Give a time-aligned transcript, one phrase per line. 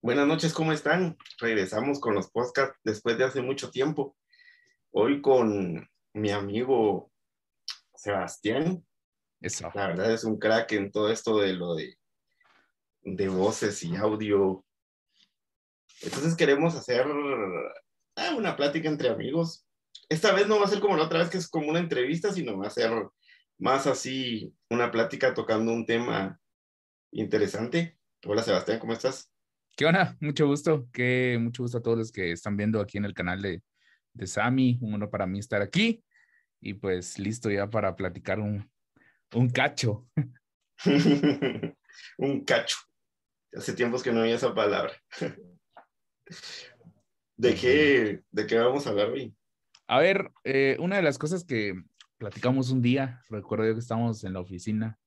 [0.00, 1.18] Buenas noches, ¿cómo están?
[1.40, 4.16] Regresamos con los podcasts después de hace mucho tiempo.
[4.92, 7.10] Hoy con mi amigo
[7.96, 8.86] Sebastián.
[9.40, 9.68] Eso.
[9.74, 11.98] La verdad es un crack en todo esto de lo de,
[13.02, 14.64] de voces y audio.
[16.02, 17.04] Entonces queremos hacer
[18.14, 19.66] ah, una plática entre amigos.
[20.08, 22.32] Esta vez no va a ser como la otra vez que es como una entrevista,
[22.32, 22.92] sino va a ser
[23.58, 26.40] más así una plática tocando un tema
[27.10, 27.98] interesante.
[28.24, 29.32] Hola Sebastián, ¿cómo estás?
[29.78, 30.16] ¿Qué onda?
[30.18, 30.88] Mucho gusto.
[30.92, 33.62] Que mucho gusto a todos los que están viendo aquí en el canal de,
[34.12, 34.76] de Sami.
[34.80, 36.04] Un honor para mí estar aquí.
[36.60, 38.68] Y pues listo ya para platicar un,
[39.34, 40.08] un cacho.
[42.18, 42.76] un cacho.
[43.52, 44.94] Hace tiempos que no oía esa palabra.
[47.36, 49.32] ¿De qué, ¿De qué vamos a hablar hoy?
[49.86, 51.80] A ver, eh, una de las cosas que
[52.18, 54.98] platicamos un día, recuerdo que estábamos en la oficina.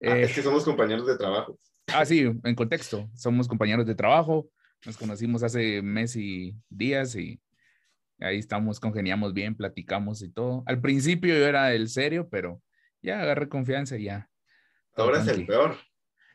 [0.00, 1.58] Ah, es que somos compañeros de trabajo.
[1.88, 3.08] Ah, sí, en contexto.
[3.14, 4.48] Somos compañeros de trabajo.
[4.84, 7.40] Nos conocimos hace mes y días y
[8.20, 10.62] ahí estamos, congeniamos bien, platicamos y todo.
[10.66, 12.62] Al principio yo era el serio, pero
[13.02, 14.30] ya agarré confianza y ya.
[14.96, 15.76] Ahora es el peor.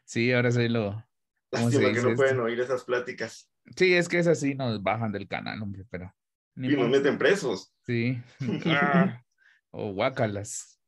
[0.05, 1.05] Sí, ahora soy lo.
[1.51, 3.51] Lástima que no pueden oír esas pláticas.
[3.75, 6.13] Sí, es que es así, nos bajan del canal, hombre, pero.
[6.55, 7.73] y nos meten presos.
[7.85, 8.19] Sí.
[8.65, 9.23] Ah,
[9.71, 10.78] o guácalas.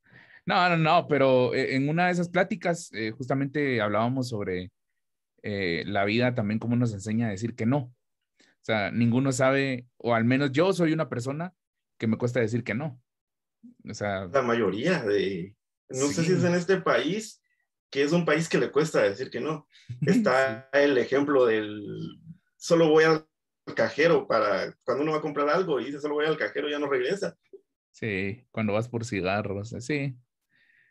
[0.45, 4.71] No, no, no, pero eh, en una de esas pláticas eh, justamente hablábamos sobre
[5.43, 7.93] eh, la vida también, cómo nos enseña a decir que no.
[8.39, 11.53] O sea, ninguno sabe, o al menos yo soy una persona
[11.97, 13.01] que me cuesta decir que no.
[13.89, 14.25] O sea.
[14.25, 15.55] La mayoría de.
[15.89, 17.41] No sé si es en este país,
[17.89, 19.67] que es un país que le cuesta decir que no.
[20.05, 22.19] Está el ejemplo del.
[22.57, 23.27] Solo voy al
[23.75, 24.75] cajero para.
[24.83, 27.37] Cuando uno va a comprar algo y dice solo voy al cajero, ya no regresa.
[27.91, 30.15] Sí, cuando vas por cigarros, sí.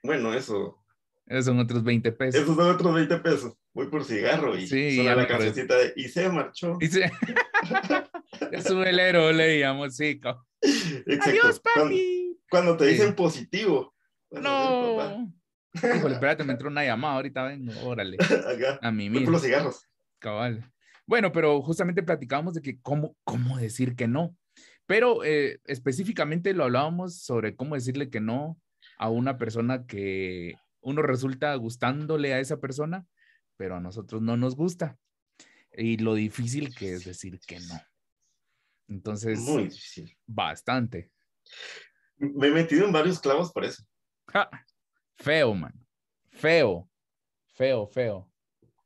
[0.03, 0.79] Bueno, eso.
[1.27, 2.43] Esos son otros 20 pesos.
[2.43, 3.55] Esos son otros 20 pesos.
[3.73, 6.77] Voy por cigarro y sí, suena la cancioncita de y se marchó.
[6.81, 7.11] Y se...
[8.67, 10.21] sube el héroe, leíamos, sí.
[11.21, 12.37] Adiós, papi.
[12.51, 13.95] Cuando, te dicen positivo.
[14.31, 15.33] No.
[15.75, 18.17] Híjole, espérate, me entró una llamada, ahorita vengo, órale.
[18.83, 19.27] A mí mismo.
[19.27, 19.89] por los cigarros.
[20.19, 20.73] Cabal.
[21.07, 24.37] Bueno, pero justamente platicábamos de que cómo, cómo decir que no.
[24.87, 28.59] Pero eh, específicamente lo hablábamos sobre cómo decirle que no
[29.01, 33.07] a una persona que uno resulta gustándole a esa persona,
[33.57, 34.99] pero a nosotros no nos gusta.
[35.73, 37.81] Y lo difícil que es decir que no.
[38.89, 40.15] Entonces, muy difícil.
[40.27, 41.11] Bastante.
[42.19, 43.83] Me he metido en varios clavos por eso.
[45.17, 45.73] Feo, man.
[46.33, 46.87] Feo.
[47.55, 48.31] Feo, feo.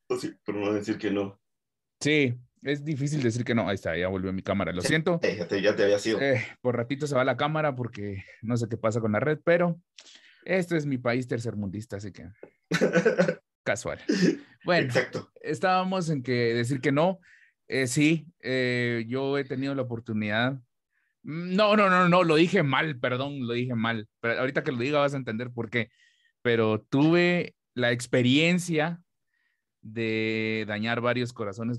[0.06, 1.40] Pues sí, por no decir que no.
[1.98, 3.68] Sí, es difícil decir que no.
[3.68, 4.72] Ahí está, ya volvió mi cámara.
[4.72, 5.20] Lo siento.
[5.22, 6.20] ya, te, ya, te, había sido.
[6.20, 9.38] Eh, por ratito se va la cámara porque no sé qué pasa con la red,
[9.44, 9.80] pero
[10.44, 12.28] este es mi país tercermundista, así que
[13.64, 14.00] casual.
[14.64, 15.30] Bueno, Exacto.
[15.42, 17.20] estábamos en que decir que no.
[17.68, 20.54] Eh, sí, eh, yo he tenido la oportunidad.
[21.22, 24.08] Mm, no, no, no, no, lo dije mal, perdón, lo dije mal.
[24.20, 25.90] Pero ahorita que lo diga vas a entender por qué.
[26.42, 29.00] Pero tuve la experiencia
[29.82, 31.78] de dañar varios corazones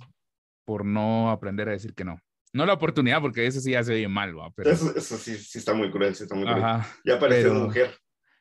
[0.66, 2.20] por no aprender a decir que no.
[2.52, 4.50] No la oportunidad, porque eso sí ya se oye mal, ¿va?
[4.52, 4.72] Pero...
[4.72, 6.64] Eso, eso sí, sí, está muy cruel, sí está muy cruel.
[7.06, 7.66] ya pareces pero...
[7.66, 7.96] mujer.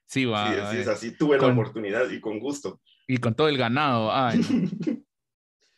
[0.07, 0.71] Sí, va.
[0.71, 1.49] Sí, sí, es así, tuve con...
[1.49, 2.81] la oportunidad y con gusto.
[3.07, 4.15] Y con todo el ganado.
[4.15, 5.05] Ay, no.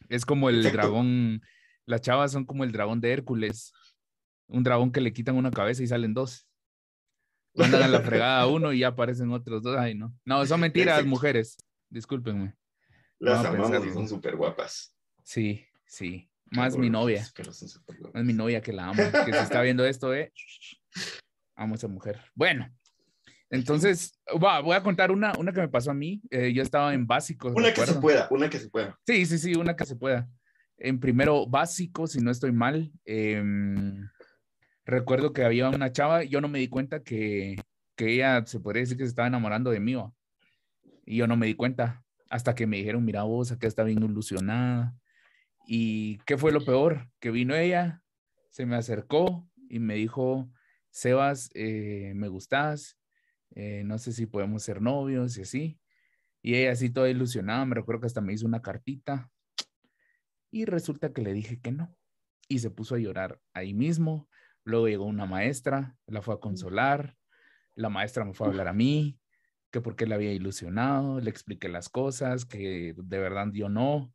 [0.08, 0.78] es como el Exacto.
[0.78, 1.42] dragón,
[1.86, 3.72] las chavas son como el dragón de Hércules.
[4.48, 6.46] Un dragón que le quitan una cabeza y salen dos.
[7.54, 9.76] Mandan a la fregada a uno y ya aparecen otros dos.
[9.78, 10.14] Ay, no.
[10.24, 11.08] No, son mentiras, Exacto.
[11.08, 11.56] mujeres.
[11.88, 12.54] Discúlpenme.
[13.18, 14.94] Las no amamos y son súper guapas.
[15.22, 16.30] Sí, sí.
[16.50, 17.26] Más mi novia.
[18.14, 19.02] Más mi novia que la amo.
[19.24, 20.32] Que se está viendo esto, ¿eh?
[21.54, 22.20] Amo a esa mujer.
[22.34, 22.70] Bueno,
[23.50, 26.20] entonces, va, voy a contar una, una que me pasó a mí.
[26.30, 27.48] Eh, yo estaba en básico.
[27.48, 28.98] Una que se pueda, una que se pueda.
[29.06, 30.28] Sí, sí, sí, una que se pueda.
[30.78, 33.42] En primero básico, si no estoy mal, eh,
[34.84, 37.56] recuerdo que había una chava, yo no me di cuenta que,
[37.96, 39.94] que ella se podría decir que se estaba enamorando de mí.
[39.94, 40.12] ¿va?
[41.06, 44.02] Y yo no me di cuenta hasta que me dijeron, mira vos, acá está bien
[44.02, 44.94] ilusionada.
[45.66, 47.10] ¿Y qué fue lo peor?
[47.18, 48.02] Que vino ella,
[48.50, 50.48] se me acercó y me dijo,
[50.90, 52.96] Sebas, eh, me gustas,
[53.54, 55.80] eh, no sé si podemos ser novios y así.
[56.40, 59.30] Y ella así toda ilusionada, me recuerdo que hasta me hizo una cartita.
[60.50, 61.98] Y resulta que le dije que no.
[62.48, 64.28] Y se puso a llorar ahí mismo.
[64.62, 67.16] Luego llegó una maestra, la fue a consolar.
[67.74, 69.18] La maestra me fue a hablar a mí,
[69.70, 74.14] que porque le había ilusionado, le expliqué las cosas, que de verdad yo no.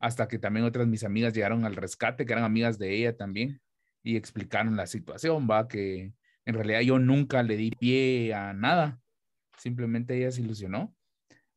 [0.00, 3.60] Hasta que también otras mis amigas llegaron al rescate, que eran amigas de ella también,
[4.02, 6.12] y explicaron la situación, va, que
[6.44, 9.00] en realidad yo nunca le di pie a nada.
[9.56, 10.94] Simplemente ella se ilusionó.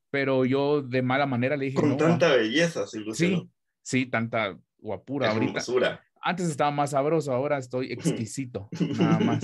[0.10, 1.78] Pero yo de mala manera le dije.
[1.78, 3.42] Con tanta belleza se ilusionó.
[3.44, 3.52] Sí,
[3.84, 5.52] Sí, tanta guapura ahorita.
[5.52, 6.04] Hermosura.
[6.22, 9.44] Antes estaba más sabroso, ahora estoy exquisito, nada más.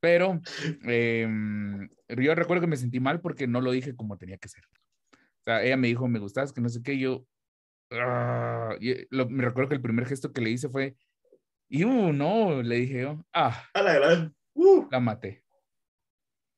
[0.00, 0.40] Pero
[0.84, 4.64] em, yo recuerdo que me sentí mal porque no lo dije como tenía que ser.
[5.12, 7.24] O sea, ella me dijo, me gustas, que no sé qué, yo...
[7.92, 10.96] ah, y lo- me recuerdo que el primer gesto que le hice fue,
[11.68, 14.34] y uh, no, le dije yo, ah, A la gran.
[14.54, 15.44] Uh, la maté,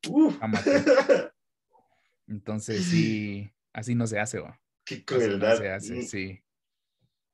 [0.07, 0.31] uh.
[0.39, 0.71] la maté.
[2.27, 4.59] Entonces sí, así no se hace, va.
[4.85, 5.53] Qué crueldad.
[5.53, 6.43] no se hace, sí.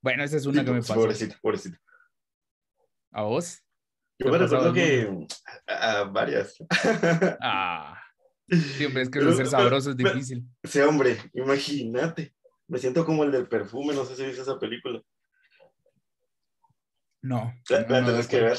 [0.01, 0.95] Bueno, esa es una que me pasó.
[0.95, 1.77] Pobrecito, pobrecito.
[3.11, 3.61] ¿A vos?
[4.19, 5.27] Yo ¿Te me recuerdo que
[5.67, 6.55] a, a varias.
[7.41, 8.01] Ah,
[8.49, 10.45] sí, hombre, es que Pero- ser pero- sabroso es pero- difícil.
[10.63, 12.33] Sí, hombre, imagínate.
[12.67, 15.01] Me siento como el del perfume, no sé si viste esa película.
[17.21, 17.53] No.
[17.69, 18.57] La, no la me tenés doy que ver.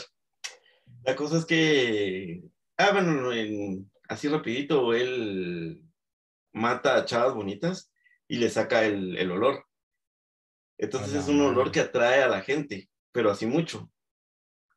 [1.05, 2.43] La cosa es que.
[2.77, 5.83] Ah, bueno, no, en- así rapidito, él
[6.53, 7.93] mata a chavas bonitas
[8.29, 9.65] y le saca el, el olor.
[10.79, 13.91] Entonces es un olor que atrae a la gente, pero así mucho.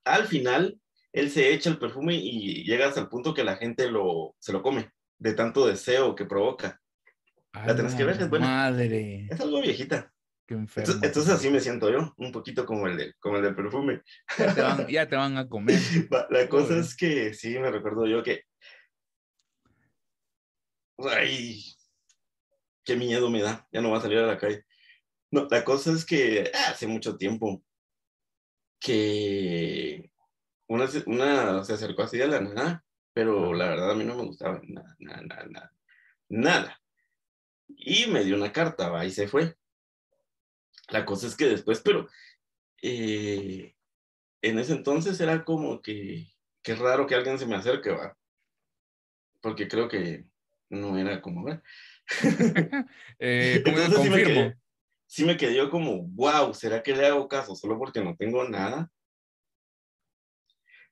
[0.05, 0.79] Al final,
[1.11, 4.53] él se echa el perfume y llega hasta el punto que la gente lo, se
[4.53, 6.81] lo come, de tanto deseo que provoca.
[7.53, 8.45] La tenés que ver, es buena.
[8.47, 10.11] Madre, Es algo viejita.
[10.47, 10.85] qué enfermo.
[10.93, 14.01] Entonces, entonces así me siento yo, un poquito como el, de, como el del perfume.
[14.37, 15.79] Ya te, van, ya te van a comer.
[16.29, 16.79] La cosa Pobre.
[16.81, 18.43] es que sí, me recuerdo yo que.
[20.97, 21.63] Ay,
[22.83, 23.67] qué miedo me da.
[23.71, 24.65] Ya no va a salir a la calle.
[25.31, 27.63] No, la cosa es que hace mucho tiempo
[28.79, 30.11] que
[30.67, 34.15] una, se- una se acercó así de la nada, pero la verdad a mí no
[34.15, 35.73] me gustaba nada, nada, nada, nada.
[36.29, 36.78] nada.
[37.69, 39.55] Y me dio una carta, va, y se fue.
[40.89, 42.07] La cosa es que después, pero
[42.81, 43.75] eh,
[44.41, 46.27] en ese entonces era como que,
[46.61, 48.17] qué raro que alguien se me acerque, va.
[49.41, 50.25] Porque creo que
[50.69, 51.63] no era como, ¿verdad?
[53.19, 54.57] Eh, ¿cómo Entonces sí me, quedé,
[55.05, 58.47] sí me quedé yo como, wow, ¿será que le hago caso solo porque no tengo
[58.47, 58.89] nada?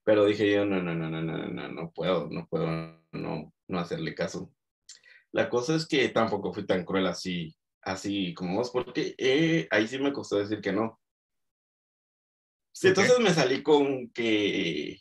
[0.04, 2.68] Pero dije yo, no, no, no, no, no, no, no puedo, no puedo
[3.12, 4.54] no, no hacerle caso.
[5.38, 9.88] La cosa es que tampoco fui tan cruel así, así como vos, porque eh, ahí
[9.88, 11.00] sí me costó decir que no.
[12.74, 13.02] Sí, ¿Por qué?
[13.02, 15.00] entonces me salí con que,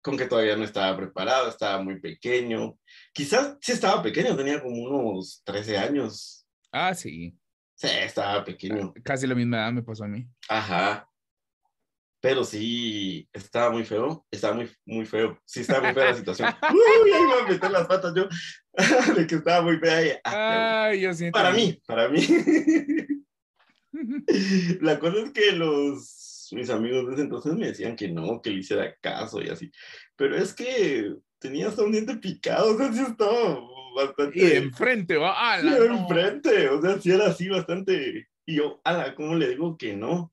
[0.00, 2.78] con que todavía no estaba preparado, estaba muy pequeño.
[3.12, 6.46] Quizás sí estaba pequeño, tenía como unos 13 años.
[6.72, 7.38] Ah, sí.
[7.74, 8.94] Sí, estaba pequeño.
[9.04, 10.26] Casi la misma edad me pasó a mí.
[10.48, 11.06] Ajá.
[12.22, 15.40] Pero sí, estaba muy feo, estaba muy, muy feo.
[15.46, 16.50] Sí, estaba muy fea la situación.
[16.70, 18.28] Uy, ahí iba a meter las patas yo,
[19.16, 20.06] de que estaba muy fea.
[20.06, 21.38] y- ah, Ay, yo siento.
[21.38, 22.20] para mí, para mí.
[24.80, 28.50] La cosa es que los, mis amigos de ese entonces me decían que no, que
[28.50, 29.70] le hiciera caso y así.
[30.16, 33.60] Pero es que tenía hasta un diente picado, o sea, sí estaba
[33.96, 34.38] bastante...
[34.38, 35.32] Y enfrente, va.
[35.60, 35.98] Sí, ¡Ala, no!
[36.02, 38.28] enfrente, o sea, sí era así bastante.
[38.46, 40.32] Y yo, ala, ¿cómo le digo que no?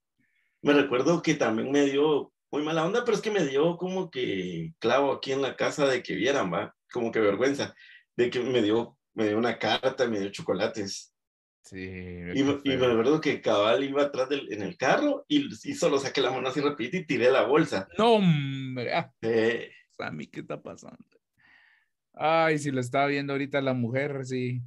[0.67, 4.09] Me recuerdo que también me dio muy mala onda, pero es que me dio como
[4.11, 7.73] que clavo aquí en la casa de que vieran, va, como que vergüenza,
[8.15, 11.13] de que me dio, me dio una carta, me dio chocolates.
[11.63, 11.85] Sí.
[12.33, 15.73] Y, me- y me recuerdo que cabal iba atrás del, en el carro y, y
[15.73, 17.87] solo saqué la mano así rapidito y tiré la bolsa.
[17.97, 18.93] No, hombre.
[18.93, 20.97] Ah, Eh, Sammy, ¿qué está pasando?
[22.13, 24.61] Ay, si lo estaba viendo ahorita la mujer, sí.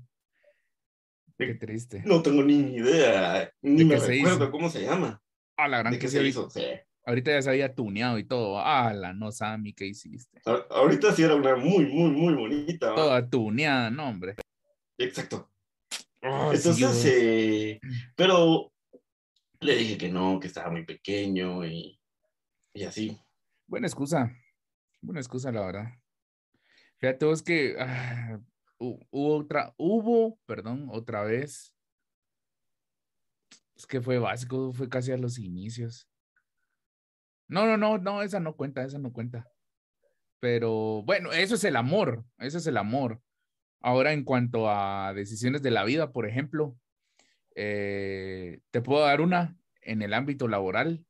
[1.38, 2.02] Qué triste.
[2.04, 5.20] no tengo ni idea, ni ¿De me se recuerdo cómo se llama.
[5.62, 6.48] A la gran ¿De que se hizo?
[6.50, 6.64] Sí.
[7.04, 8.58] Ahorita ya se había tuneado y todo.
[8.60, 10.40] ¡Hala, no, Sammy, qué hiciste!
[10.46, 12.90] A- Ahorita sí era una muy, muy, muy bonita.
[12.90, 12.94] ¿va?
[12.96, 14.36] Toda tuneada, no, hombre.
[14.98, 15.50] Exacto.
[15.92, 17.80] Sí, Entonces, eh,
[18.14, 18.72] pero
[19.60, 21.98] le dije que no, que estaba muy pequeño y,
[22.74, 23.18] y así.
[23.66, 24.30] Buena excusa.
[25.00, 25.88] Buena excusa, la verdad.
[26.98, 28.38] Fíjate vos que ah,
[28.78, 31.74] hu- hubo otra, hubo, perdón, otra vez.
[33.80, 36.06] Es que fue básico, fue casi a los inicios.
[37.48, 39.48] No, no, no, no, esa no cuenta, esa no cuenta.
[40.38, 43.22] Pero bueno, eso es el amor, eso es el amor.
[43.80, 46.76] Ahora, en cuanto a decisiones de la vida, por ejemplo,
[47.54, 51.06] eh, te puedo dar una en el ámbito laboral.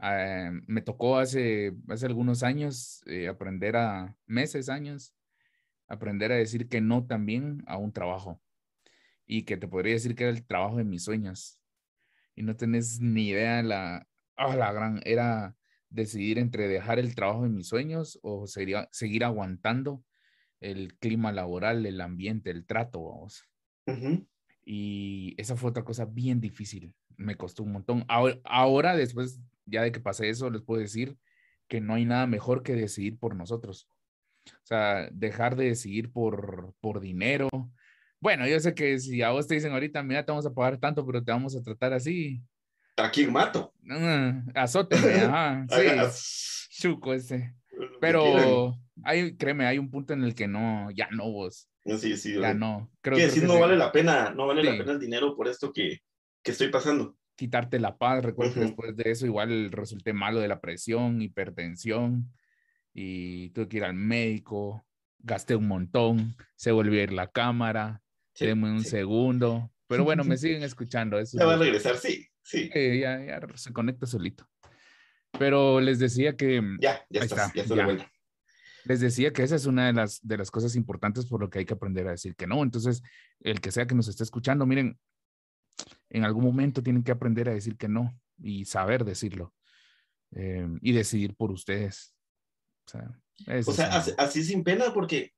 [0.00, 5.14] Eh, me tocó hace, hace algunos años eh, aprender a, meses, años,
[5.88, 8.42] aprender a decir que no también a un trabajo.
[9.24, 11.59] Y que te podría decir que era el trabajo de mis sueños.
[12.40, 15.54] Y no tenés ni idea la, ah, la gran, era
[15.90, 20.02] decidir entre dejar el trabajo de mis sueños o sería, seguir aguantando
[20.58, 23.46] el clima laboral, el ambiente, el trato, vamos.
[23.86, 24.26] Ujú.
[24.64, 26.94] Y esa fue otra cosa bien difícil.
[27.18, 28.06] Me costó un montón.
[28.08, 31.18] Ahora, ahora, después ya de que pasé eso, les puedo decir
[31.68, 33.86] que no hay nada mejor que decidir por nosotros.
[34.46, 37.50] O sea, dejar de decidir por, por dinero.
[38.20, 40.78] Bueno, yo sé que si a vos te dicen ahorita, mira, te vamos a pagar
[40.78, 42.42] tanto, pero te vamos a tratar así.
[42.96, 43.72] ¿A quién mato?
[43.80, 45.66] Mm, azóteme, ajá.
[45.68, 47.54] Sí, chuco ese.
[47.98, 52.34] Pero hay, créeme, hay un punto en el que no, ya no vos, Sí, sí.
[52.38, 52.90] ya no.
[53.00, 55.34] Creo, creo decir, que no sí, vale la pena, no vale la pena el dinero
[55.34, 56.00] por esto que,
[56.42, 57.16] que estoy pasando.
[57.36, 58.22] quitarte la paz.
[58.22, 62.30] Recuerdo que después de eso igual resulté malo de la presión, hipertensión
[62.92, 64.84] y tuve que ir al médico.
[65.18, 68.02] Gasté un montón, se volvió a ir la cámara,
[68.46, 68.90] Sí, un sí.
[68.90, 69.70] segundo.
[69.86, 71.18] Pero bueno, me siguen escuchando.
[71.18, 72.70] Eso Ya va a regresar, sí, sí.
[72.74, 74.48] eh, ya, ya se conecta solito.
[75.38, 77.82] Pero les decía que Ya, ya estás, está, ya estás ya.
[77.82, 78.12] de vuelta.
[78.84, 81.60] les decía que esa es una de las, de las cosas importantes por lo que
[81.60, 82.62] hay que aprender a decir que no.
[82.62, 83.02] Entonces,
[83.40, 84.98] el que sea que nos esté escuchando, miren,
[86.10, 89.54] en algún momento tienen que aprender a decir que no y saber decirlo
[90.32, 92.14] eh, y decidir por ustedes.
[92.86, 93.20] O sea,
[93.66, 95.32] O sea, así, así sin pena, porque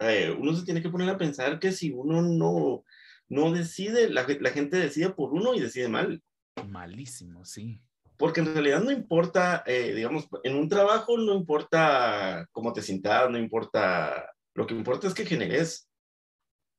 [0.00, 2.84] eh, uno se tiene que poner a pensar que si uno no,
[3.28, 6.22] no decide, la, la gente decide por uno y decide mal.
[6.68, 7.80] malísimo, sí.
[8.16, 13.30] Porque en realidad no importa, eh, digamos, en un trabajo no importa cómo te sientas,
[13.30, 15.88] no importa, lo que importa es que generes.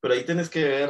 [0.01, 0.89] Pero ahí tienes que ver,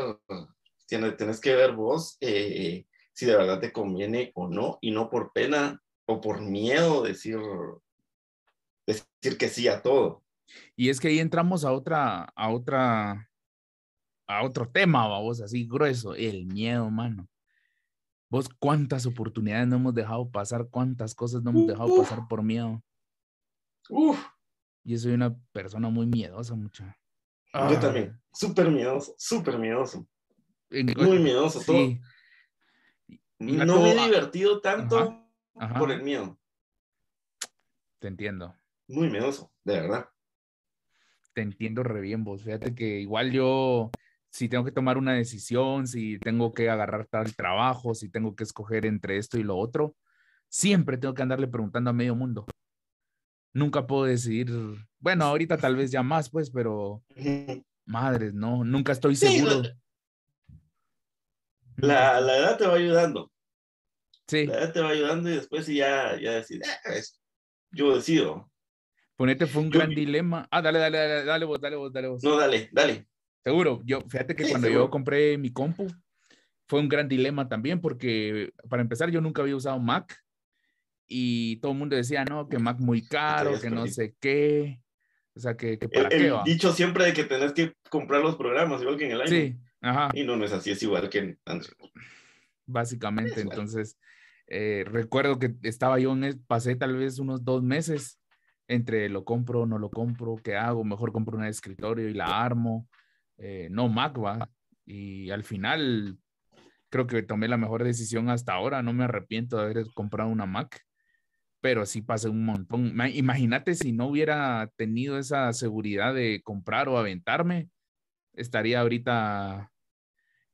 [0.88, 5.10] tienes, tienes que ver vos eh, si de verdad te conviene o no, y no
[5.10, 7.38] por pena o por miedo decir,
[8.88, 10.24] decir que sí a todo.
[10.76, 13.30] Y es que ahí entramos a otra, a otra,
[14.28, 17.28] a otro tema, vamos, así grueso, el miedo, mano.
[18.30, 22.84] Vos cuántas oportunidades no hemos dejado pasar, cuántas cosas no hemos dejado pasar por miedo.
[23.90, 24.24] Uf,
[24.84, 26.86] Yo soy una persona muy miedosa, mucha.
[27.54, 30.08] yo Ah, también, súper miedoso, súper miedoso,
[30.70, 31.76] en- muy miedoso todo.
[31.76, 32.00] Sí.
[33.40, 35.26] Ya No todo- me he divertido tanto
[35.56, 36.38] Ajá, por el miedo,
[38.00, 38.56] te entiendo.
[38.88, 40.10] muy miedoso, de verdad.
[41.40, 42.44] Te entiendo re bien vos.
[42.44, 43.92] Fíjate que igual yo,
[44.30, 48.44] si tengo que tomar una decisión, si tengo que agarrar tal trabajo, si tengo que
[48.44, 49.96] escoger entre esto y lo otro,
[50.50, 52.46] siempre tengo que andarle preguntando a medio mundo.
[53.54, 54.52] Nunca puedo decidir,
[55.00, 57.06] bueno, ahorita tal vez ya más, pues, pero
[57.86, 59.62] madres, no, nunca estoy Sí, seguro.
[61.78, 63.32] La, la edad te va ayudando,
[64.28, 67.18] Sí, la edad te va ayudando y después ya, ya decir, "Ah, es-
[67.72, 68.49] yo decido.
[69.20, 70.48] Ponete, fue un Yo- gran dilema.
[70.50, 72.24] Ah, dale, dale, dale, dale vos, dale vos, dale vos.
[72.24, 73.06] No, dale, dale.
[73.44, 74.90] Seguro, yo, fíjate que Sí, cuando yo seguro.
[74.92, 75.88] compré mi compu,
[76.70, 80.18] fue un gran dilema también, porque para empezar, yo nunca había usado Mac
[81.06, 84.80] y todo el mundo decía, no, que Mac muy caro, que no sé qué.
[85.36, 86.44] O sea, que, que El, para qué el va.
[86.46, 89.30] dicho siempre de que tenés que comprar los programas, igual que en el año.
[89.30, 91.74] Sí, ajá, Y no, no es así, es igual que en Android.
[92.66, 93.42] básicamente.
[93.42, 93.98] Entonces,
[94.48, 98.19] eh, recuerdo que estaba yo en, pasé tal vez unos dos meses
[98.70, 102.42] entre lo compro, no lo compro, qué hago, mejor compro una de escritorio y la
[102.42, 102.88] armo.
[103.38, 104.48] Eh, no Mac va.
[104.86, 106.20] Y al final
[106.90, 108.84] creo que tomé la mejor decisión hasta ahora.
[108.84, 110.86] No me arrepiento de haber comprado una Mac,
[111.62, 112.96] pero sí pasé un montón.
[112.96, 117.70] Ma- Imagínate si no hubiera tenido esa seguridad de comprar o aventarme,
[118.34, 119.72] estaría ahorita,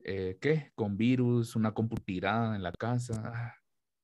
[0.05, 0.71] eh, ¿qué?
[0.73, 3.57] Con virus, una compu tirada en la casa.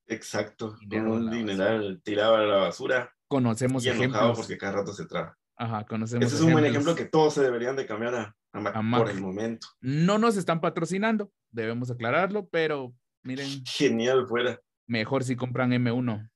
[0.06, 4.38] Exacto, con un dineral tirado a la basura Conocemos y enojado ejemplos.
[4.38, 5.36] porque cada rato se traba.
[5.56, 6.84] Ajá, conocemos Ese es un buen ejemplos.
[6.84, 9.00] ejemplo que todos se deberían de cambiar a, a Mac A Mac.
[9.02, 9.66] por el momento.
[9.80, 14.60] No nos están patrocinando, debemos aclararlo, pero miren, Genial fuera.
[14.86, 16.30] mejor si compran M1,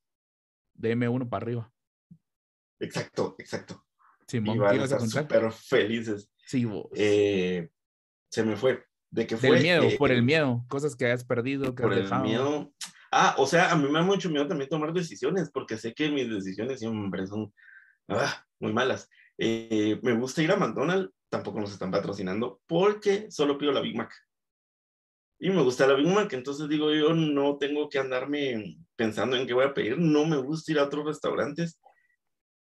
[0.75, 1.73] de M1 para arriba.
[2.81, 3.85] Exacto, exacto.
[4.29, 6.31] Simón, y ¿qué van a estar súper felices.
[6.45, 6.87] Sí, vos.
[6.95, 7.71] Eh,
[8.31, 8.85] se me fue.
[9.11, 9.51] ¿De qué fue?
[9.53, 12.73] Del miedo, Eh, por el miedo, cosas que hayas perdido, que Por has el miedo.
[13.11, 16.11] Ah, o sea, a mí me da mucho miedo también tomar decisiones, porque sé que
[16.11, 17.53] mis decisiones siempre son
[18.09, 19.09] ah, muy malas.
[19.39, 23.97] Eh, me gusta ir a McDonald's, tampoco nos están patrocinando, porque solo pido la Big
[23.97, 24.13] Mac.
[25.39, 29.47] Y me gusta la Big Mac, entonces digo yo, no tengo que andarme pensando en
[29.47, 31.79] qué voy a pedir, no me gusta ir a otros restaurantes,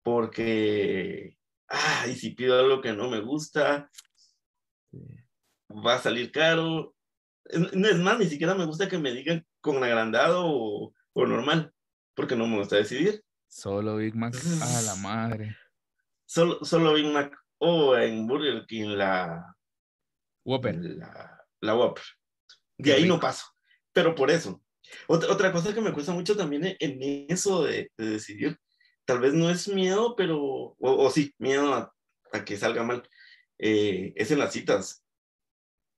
[0.02, 1.36] porque,
[1.68, 3.90] ah, y si pido algo que no me gusta,
[5.70, 6.94] va a salir caro.
[7.44, 11.26] Es no es más, ni siquiera me gusta que me digan con agrandado o, o
[11.26, 11.72] normal,
[12.14, 13.24] porque no me gusta decidir.
[13.48, 15.56] Solo Big Mac, a la madre.
[16.26, 19.56] Solo, solo Big Mac o en Burger King la,
[20.44, 20.76] Whopper.
[20.76, 22.04] la, la Whopper.
[22.76, 23.46] De Qué ahí no paso,
[23.94, 24.60] pero por eso.
[25.06, 28.58] Otra, otra cosa que me cuesta mucho también en- en eso de, de decidir,
[29.06, 31.90] tal vez no es miedo, pero, o, o sí, miedo a,
[32.32, 33.08] a que salga mal,
[33.58, 35.02] eh, es en las citas.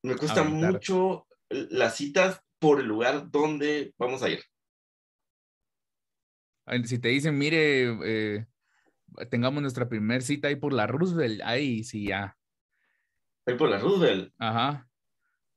[0.04, 4.42] Me cuesta mucho las citas por el lugar donde vamos a ir.
[6.84, 8.46] Si te dicen, mire, eh,
[9.30, 12.36] tengamos nuestra primer cita ahí por la Roosevelt, ahí sí, ya.
[13.46, 14.32] Ahí por la Roosevelt.
[14.38, 14.88] Ajá.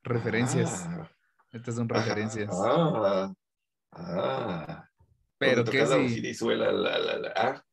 [0.03, 0.85] Referencias.
[0.87, 1.09] Ah,
[1.51, 2.49] Estas son referencias.
[2.53, 3.33] ah.
[3.91, 4.85] Ah.
[5.39, 6.21] Pero que la sí.
[6.27, 7.65] y suena la, la, la- Ah.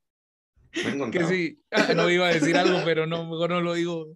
[1.11, 1.63] Que sí.
[1.71, 4.07] Ah, no iba a decir algo, pero no, mejor no lo digo.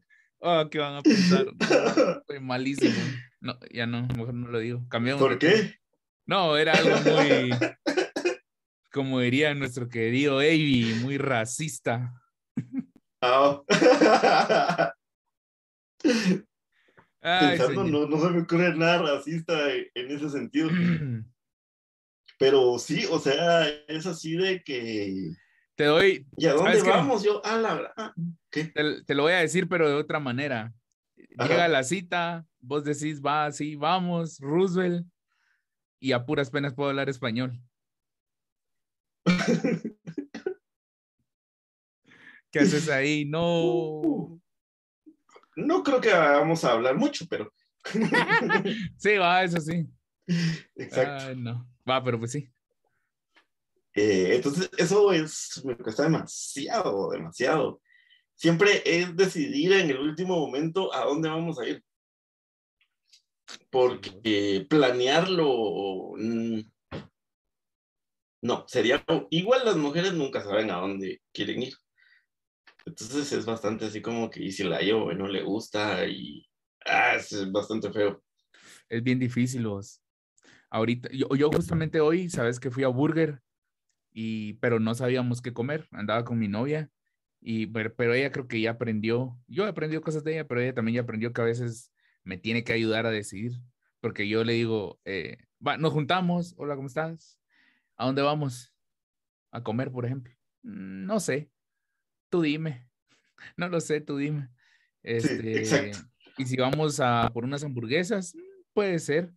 [0.43, 1.47] Ah, ¿qué van a pensar?
[2.41, 2.95] Malísimo.
[3.41, 4.87] No, ya no, mejor no lo digo.
[4.89, 5.23] Cambiamos.
[5.23, 5.77] ¿Por qué?
[6.27, 7.51] No, era algo muy,
[8.93, 12.13] como diría nuestro querido Avi, muy racista.
[13.21, 13.63] Ah.
[17.23, 20.71] Ay, Pensando, no, no se me ocurre nada racista en, ese sentido.
[22.39, 25.33] Pero sí, o sea, es así de que.
[25.75, 27.23] Te doy, ¿Y a dónde vamos?
[27.23, 27.93] Yo, a la verdad.
[27.97, 28.15] ah,
[28.51, 28.65] ¿Qué?
[28.65, 30.73] te, te lo voy a decir, pero de otra manera.
[31.39, 31.49] Ajá.
[31.49, 35.07] Llega la cita, vos decís, va, sí, vamos, Roosevelt,
[35.99, 37.61] y a puras penas puedo hablar español.
[42.51, 43.25] ¿Qué haces ahí?
[43.25, 43.63] No.
[43.63, 44.41] Uh.
[45.57, 47.53] No creo que vamos a hablar mucho, pero.
[48.97, 49.87] Sí, va, eso sí.
[50.77, 51.27] Exacto.
[51.29, 51.69] Ay, no.
[51.89, 52.51] Va, pero pues sí.
[53.95, 57.83] Eh, entonces, eso es, me cuesta demasiado, demasiado.
[58.35, 61.85] Siempre es decidir en el último momento a dónde vamos a ir.
[63.71, 66.61] Porque planearlo, mm,
[68.43, 71.75] no, sería, igual las mujeres nunca saben a dónde quieren ir.
[72.87, 76.47] Entonces es bastante así como que, y si la llevo, no le gusta, y
[76.87, 78.23] ah, es bastante feo.
[78.89, 80.03] Es bien difícil vos.
[80.71, 83.43] Ahorita, yo, yo justamente hoy, sabes que fui a Burger,
[84.13, 85.87] y, pero no sabíamos qué comer.
[85.91, 86.91] Andaba con mi novia,
[87.41, 89.37] y, pero, pero ella creo que ya aprendió.
[89.47, 91.93] Yo he aprendido cosas de ella, pero ella también ya aprendió que a veces
[92.25, 93.53] me tiene que ayudar a decidir.
[94.01, 95.37] Porque yo le digo, eh,
[95.67, 97.39] va, nos juntamos, hola, ¿cómo estás?
[97.97, 98.75] ¿A dónde vamos?
[99.51, 100.33] A comer, por ejemplo.
[100.63, 101.51] "Mm, No sé,
[102.31, 102.89] tú dime.
[103.57, 104.49] No lo sé, tú dime.
[105.03, 105.99] Este, exacto.
[106.39, 108.41] Y si vamos a por unas hamburguesas, "Mm,
[108.73, 109.33] puede ser.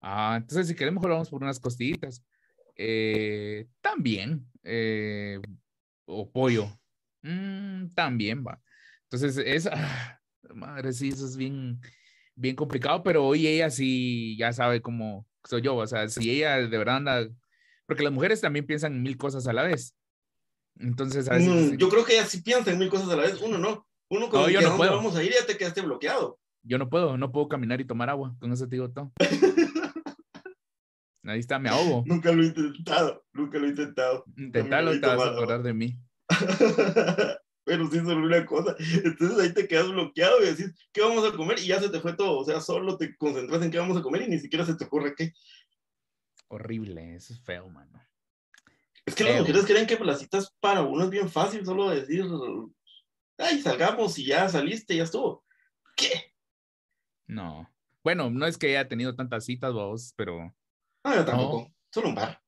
[0.00, 2.22] Ah, entonces si queremos, mejor vamos por unas costillitas.
[2.76, 4.46] Eh, también.
[4.68, 5.40] eh,
[6.06, 6.68] o pollo.
[7.22, 8.60] "Mm, también va.
[9.04, 10.20] Entonces, es, ah,
[10.54, 11.80] madre, sí, eso es bien,
[12.36, 15.74] bien complicado, pero hoy ella sí ya sabe cómo soy yo.
[15.76, 17.26] O sea, si ella de verdad anda,
[17.86, 19.94] porque las mujeres también piensan en mil cosas a la vez.
[20.78, 23.22] Entonces, a veces Mm, yo creo que ella sí piensa en mil cosas a la
[23.22, 23.86] vez, uno no.
[24.08, 24.96] Uno con No, yo que no dónde puedo.
[24.96, 26.38] vamos a ir ya te quedaste bloqueado.
[26.62, 28.36] yo no puedo, no puedo caminar y tomar agua.
[28.38, 29.12] Con eso te digo todo.
[31.24, 32.04] Ahí está, me ahogo.
[32.06, 34.24] Nunca lo he intentado, nunca lo he intentado.
[34.36, 35.98] Intentalo y te vas a acordar de mí.
[37.66, 38.76] Pero sí solo una cosa.
[39.04, 41.58] Entonces ahí te quedas bloqueado y decís, ¿qué vamos a comer?
[41.58, 42.38] Y ya se te fue todo.
[42.38, 44.84] O sea, solo te concentras en qué vamos a comer y ni siquiera se te
[44.84, 45.32] ocurre qué.
[46.46, 48.00] Horrible, eso es feo, mano.
[49.04, 52.24] Es que las mujeres creen que las citas para uno es bien fácil, solo decir,
[53.36, 55.44] ay, salgamos y ya saliste, ya estuvo.
[55.96, 56.32] ¿Qué?
[57.26, 57.68] No.
[58.04, 60.54] Bueno, no es que haya tenido tantas citas, vos, pero
[61.04, 61.72] No, yo tampoco.
[61.92, 62.40] Solo un bar.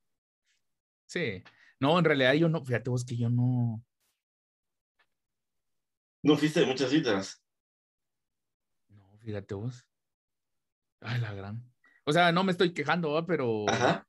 [1.06, 1.42] sí.
[1.80, 3.80] No, en realidad yo no, fíjate vos que yo no,
[6.22, 7.42] No fuiste de muchas citas.
[8.88, 9.86] no, fíjate vos.
[11.00, 11.64] Ay, la gran.
[12.04, 14.06] O sea, no me estoy quejando, pero Ajá.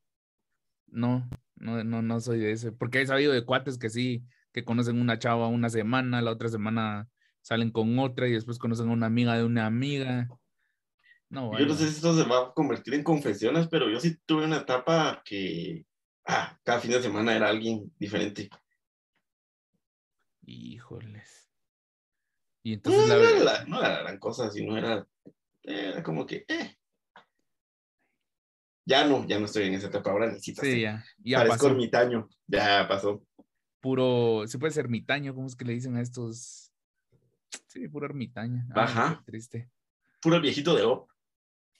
[0.86, 2.72] no, no, no, no soy de ese.
[2.72, 6.48] Porque he sabido de cuates que sí, que conocen una chava una semana, la otra
[6.48, 7.08] semana
[7.42, 10.28] salen con otra y después conocen a una amiga de una amiga.
[11.28, 14.16] No, Yo no sé si esto se va a convertir en confesiones, pero yo sí
[14.26, 15.86] tuve una etapa que
[16.26, 18.50] ah, cada fin de semana era alguien diferente.
[20.44, 21.39] Híjoles.
[22.62, 25.06] Y No, entonces la no, la, no la gran cosa, sino era,
[25.62, 26.76] era como que, eh.
[28.86, 30.64] Ya no, ya no estoy en esa etapa ahora, ni citas.
[30.64, 31.68] Sí, ya, ya Parezco pasó.
[31.70, 33.24] ermitaño, ya pasó.
[33.80, 36.72] Puro, se puede ser ermitaño, ¿cómo es que le dicen a estos?
[37.66, 38.66] Sí, puro ermitaño.
[38.74, 39.22] Ajá.
[39.24, 39.70] qué triste.
[40.20, 41.08] Puro viejito de O.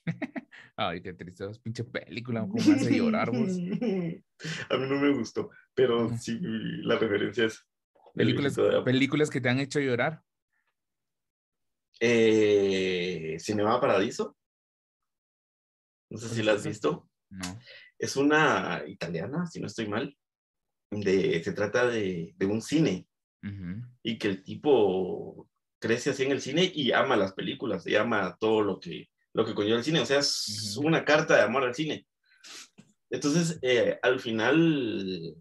[0.76, 3.50] Ay, qué triste, es pinche película, cómo me hace llorar vos.
[4.70, 7.66] A mí no me gustó, pero sí, la referencia es.
[8.14, 10.22] el Películas, películas que te han hecho llorar.
[12.00, 14.36] Eh, Cinema Paradiso.
[16.10, 17.08] No sé ¿Cuál si la has visto.
[17.28, 17.60] No.
[17.98, 20.16] Es una italiana, si no estoy mal.
[20.90, 23.06] De, se trata de, de un cine
[23.44, 23.86] Ujú.
[24.02, 28.36] y que el tipo crece así en el cine y ama las películas y ama
[28.40, 30.00] todo lo que, lo que conlleva el cine.
[30.00, 30.88] O sea, es Ujú.
[30.88, 32.06] una carta de amor al cine.
[33.10, 35.36] Entonces, eh, al final,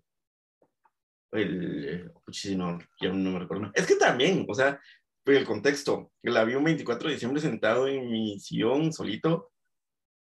[1.31, 3.71] el, puchi, no, ya no me recuerdo.
[3.73, 4.79] Es que también, o sea,
[5.25, 9.51] el contexto, la vi un 24 de diciembre sentado en mi sillón solito.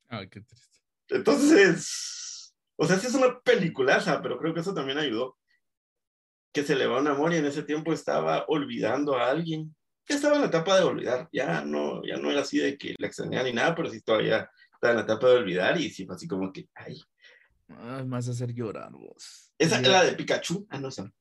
[0.08, 0.80] Ay, qué triste.
[1.10, 5.38] Entonces, o sea, sí es una peliculaza, pero creo que eso también ayudó.
[6.54, 9.76] Que se le va un amor y en ese tiempo estaba olvidando a alguien.
[10.08, 12.96] Ya estaba en la etapa de olvidar, ya no, ya no era así de que
[12.98, 16.06] la extrañaba ni nada, pero sí todavía estaba en la etapa de olvidar y sí
[16.06, 17.02] fue así como que, ay,
[17.70, 19.52] Ay, me vas a hacer llorar vos.
[19.58, 20.68] Esa es la de Pikachu.
[20.70, 21.12] Ah, no, esa.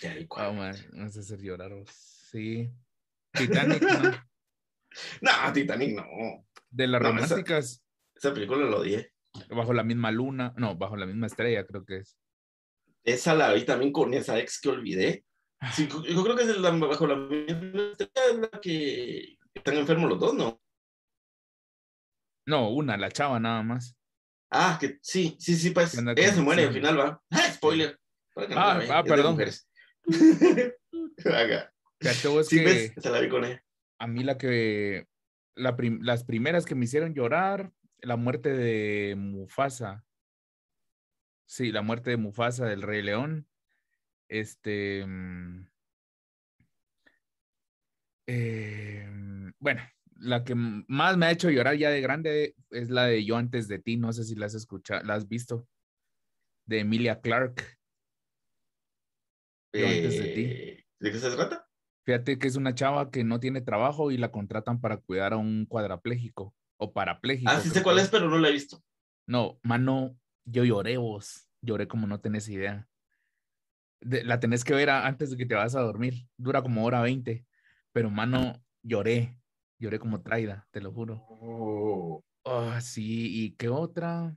[0.00, 0.54] Ya, ¿y cuál?
[0.56, 1.72] man, me vas a hacer llorar.
[1.88, 2.70] Sí.
[3.32, 4.10] Titanic, ¿no?
[5.20, 6.04] No, Titanic no.
[6.70, 9.12] De las No, románticas, Esa película la odié.
[9.50, 12.16] bajo la misma luna, no, bajo la misma estrella, creo que es.
[13.04, 15.24] Esa la vi también con esa ex que olvidé.
[15.72, 20.08] Sí, yo creo que es la, bajo la misma estrella, es la que están enfermos
[20.10, 20.60] los dos, ¿no?
[22.46, 23.96] No, una, la chava nada más.
[24.50, 25.96] Ah, que sí, sí, sí, pues.
[25.98, 27.22] Ella se muere al final, va.
[27.30, 27.98] Ah, spoiler.
[28.36, 29.38] Ah, ah, perdón.
[32.44, 33.64] Sí, que ves, esa la vi con ella.
[33.98, 35.06] a mí la que,
[35.56, 37.72] la prim- las primeras que me hicieron llorar,
[38.02, 40.04] la muerte de Mufasa.
[41.48, 43.48] Sí, la muerte de Mufasa del Rey León.
[44.28, 45.04] Este.
[45.06, 45.66] mm,
[48.26, 49.08] eh,
[49.58, 49.80] bueno,
[50.16, 53.68] la que más me ha hecho llorar ya de grande es la de Yo antes
[53.68, 53.96] de ti.
[53.96, 55.66] No sé si la has escuchado, la has visto.
[56.66, 57.75] De Emilia Clarke.
[59.80, 60.44] Yo antes de ti.
[60.44, 61.68] Eh, ¿De qué se trata?
[62.04, 65.36] Fíjate que es una chava que no tiene trabajo y la contratan para cuidar a
[65.36, 67.50] un cuadrapléjico o parapléjico.
[67.50, 68.82] Ah, sí sé cuál es, pero no la he visto.
[69.26, 71.48] No, mano, yo lloré vos.
[71.62, 72.88] Lloré como no tenés idea.
[74.00, 76.28] De- la tenés que ver a- antes de que te vas a dormir.
[76.36, 77.44] Dura como hora 20.
[77.92, 79.40] Pero, mano, lloré.
[79.78, 81.26] Lloré como traida, te lo juro.
[81.28, 82.22] Oh.
[82.44, 84.36] Ah, sí, ¿y qué otra?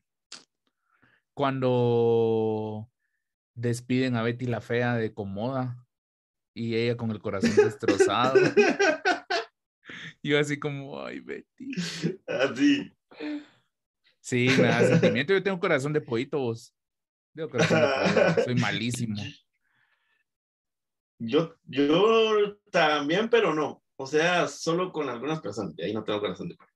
[1.33, 2.89] Cuando
[3.61, 5.85] despiden a Betty la fea de Comoda
[6.53, 8.33] y ella con el corazón destrozado.
[10.23, 11.71] Yo así como, ay, Betty.
[12.27, 12.91] Así.
[14.21, 15.33] Sí, me da sentimiento.
[15.33, 16.73] Yo tengo corazón de pollito, vos.
[17.35, 18.43] Tengo corazón de pollito.
[18.43, 19.21] Soy malísimo.
[21.19, 23.83] Yo, yo también, pero no.
[23.97, 25.73] O sea, solo con algunas personas.
[25.77, 26.69] Y ahí no tengo corazón de pollo.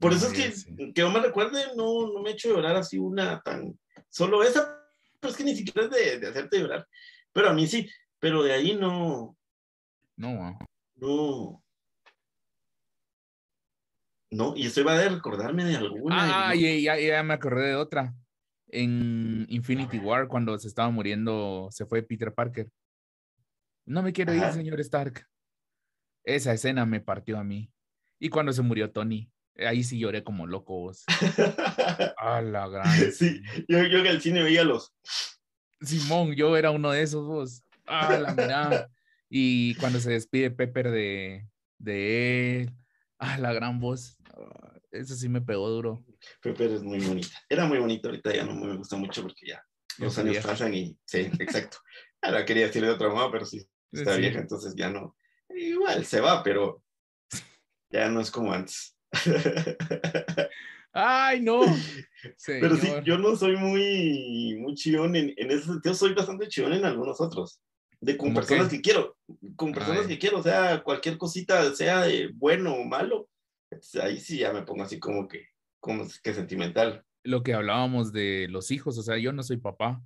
[0.00, 0.92] Por eso No, es que, sí.
[0.94, 3.78] que yo me recuerde, no, no me he hecho llorar así una tan.
[4.08, 4.79] Solo esa,
[5.20, 6.86] pero es que ni siquiera es de, de hacerte llorar.
[7.32, 7.88] Pero a mí sí.
[8.18, 9.36] Pero de ahí no.
[10.16, 10.58] No,
[10.96, 11.62] No.
[14.32, 16.48] No, y estoy va de recordarme de alguna.
[16.48, 18.14] Ah, y ya, ya, ya me acordé de otra.
[18.68, 22.70] En Infinity War, cuando se estaba muriendo, se fue Peter Parker.
[23.86, 25.26] No me quiero ir, señor Stark.
[26.24, 27.72] Esa escena me partió a mí.
[28.20, 29.32] Y cuando se murió Tony,
[29.66, 30.74] ahí sí lloré como loco.
[30.80, 31.04] vos.
[31.08, 31.44] no.
[32.18, 33.12] A la gran.
[33.12, 34.92] sí, yo, yo en el cine veía los.
[35.80, 37.62] Simón, yo era uno de esos vos.
[37.86, 38.90] Ah, la mirada.
[39.28, 42.70] Y cuando se despide Pepper de, de él.
[43.18, 44.16] Ah, la gran voz.
[44.34, 46.04] Ah, Eso sí me pegó duro.
[46.42, 47.38] Pepe es muy bonita.
[47.48, 49.62] Era muy bonita, ahorita ya no me gusta mucho porque ya
[49.98, 50.48] los está años vieja.
[50.48, 51.78] pasan y sí, exacto.
[52.22, 54.20] Ahora quería decirle de otro modo, pero sí, está Sí.
[54.20, 55.16] vieja, entonces ya no.
[55.48, 56.82] Igual se va, pero
[57.90, 58.96] ya no es como antes.
[60.92, 61.62] Ay, no.
[62.46, 63.04] Pero sí, Señor.
[63.04, 67.20] yo no soy muy, muy chillón en, en ese sentido, soy bastante chillón en algunos
[67.20, 67.60] otros.
[68.00, 68.76] De con ¿Cómo personas qué?
[68.76, 69.16] que quiero,
[69.56, 70.08] con personas Ay.
[70.08, 73.28] que quiero, o sea, cualquier cosita, sea de bueno o malo,
[73.68, 75.46] pues, ahí sí ya me pongo así como que,
[75.80, 77.04] como que sentimental.
[77.22, 80.02] Lo que hablábamos de los hijos, o sea, yo no soy papá,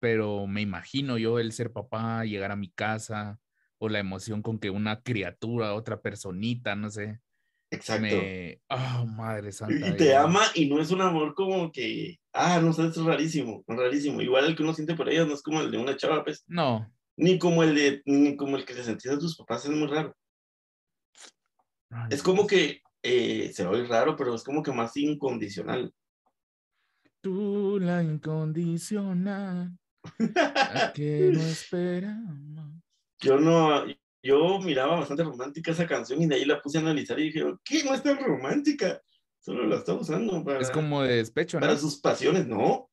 [0.00, 3.38] pero me imagino yo el ser papá, llegar a mi casa,
[3.78, 7.20] o la emoción con que una criatura, otra personita, no sé,
[7.72, 8.02] Exacto.
[8.02, 8.60] me...
[8.68, 9.88] Oh, madre santa.
[9.88, 10.16] Y te Dios.
[10.16, 14.20] ama y no es un amor como que, ah, no sé, es rarísimo, rarísimo.
[14.20, 16.44] Igual el que uno siente por ellas no es como el de una chava, pues,
[16.48, 16.90] No.
[17.16, 19.86] ni como el de, ni como el que se sentía a tus papás, es muy
[19.86, 20.16] raro.
[21.90, 25.92] Ay, Es como que, eh, se oye raro, pero es como que más incondicional.
[27.22, 29.78] Tú la incondicional,
[30.94, 32.82] que no esperamos.
[33.20, 33.84] Yo no,
[34.22, 37.44] yo miraba bastante romántica esa canción y de ahí la puse a analizar y dije,
[37.64, 37.84] ¿qué?
[37.84, 39.00] No es tan romántica,
[39.38, 41.66] solo la está usando para, Es como de despecho, ¿no?
[41.66, 42.90] para sus pasiones, no.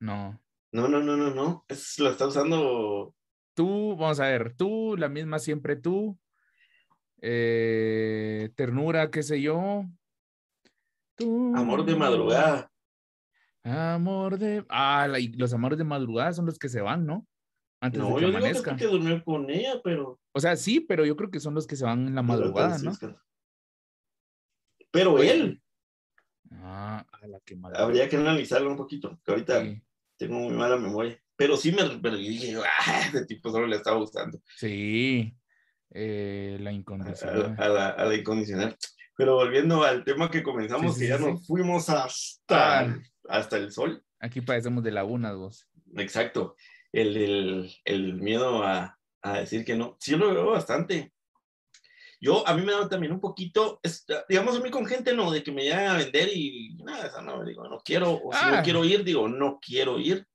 [0.00, 0.40] No.
[0.72, 1.64] No, no, no, no, no.
[1.68, 3.14] Es, la está usando
[3.54, 6.16] Tú, vamos a ver, tú, la misma siempre tú.
[7.20, 9.84] eh, ternura, qué sé yo.
[11.16, 12.70] Tú, amor de madrugada.
[13.62, 14.64] Amor de.
[14.70, 17.26] Ah, la- y los amores de madrugada son los que se van, ¿no?
[17.80, 20.20] Antes No, de que yo digo que porque durmió con ella, pero.
[20.32, 22.78] O sea, sí, pero yo creo que son los que se van en la madrugada,
[22.78, 22.92] ¿no?
[24.90, 25.62] Pero él,
[26.52, 27.84] Ah, a la que madrugada.
[27.86, 29.80] habría que analizarlo un poquito, que ahorita Sí,
[30.18, 31.16] tengo muy mala memoria.
[31.36, 35.34] Pero sí me pero dije, ah, ese tipo solo le estaba gustando sí.
[35.90, 37.54] eh, la a, incondicional.
[37.58, 38.76] a la, a la incondicional.
[39.16, 43.56] Pero volviendo al tema que comenzamos, Sí, sí, que ya sí, nos fuimos hasta, hasta
[43.56, 44.02] el sol.
[44.18, 45.68] Aquí padecemos de lagunas, vos.
[45.96, 46.56] Exacto.
[46.92, 49.96] El, el, el miedo a, a decir que no.
[50.00, 51.12] Sí, yo lo veo bastante.
[52.20, 53.80] yo, a mí me da también un poquito,
[54.28, 57.22] digamos, a mí con gente no, de que me llegan a vender y nada, esa
[57.22, 58.62] no, digo, no quiero, o si no Ah.
[58.62, 60.26] quiero ir, digo, no quiero ir.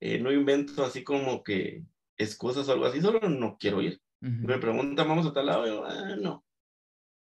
[0.00, 1.82] Eh, no invento así como que
[2.16, 4.00] excusas o algo así, solo no quiero ir.
[4.20, 6.44] Me preguntan, vamos a tal lado, yo, ah, no.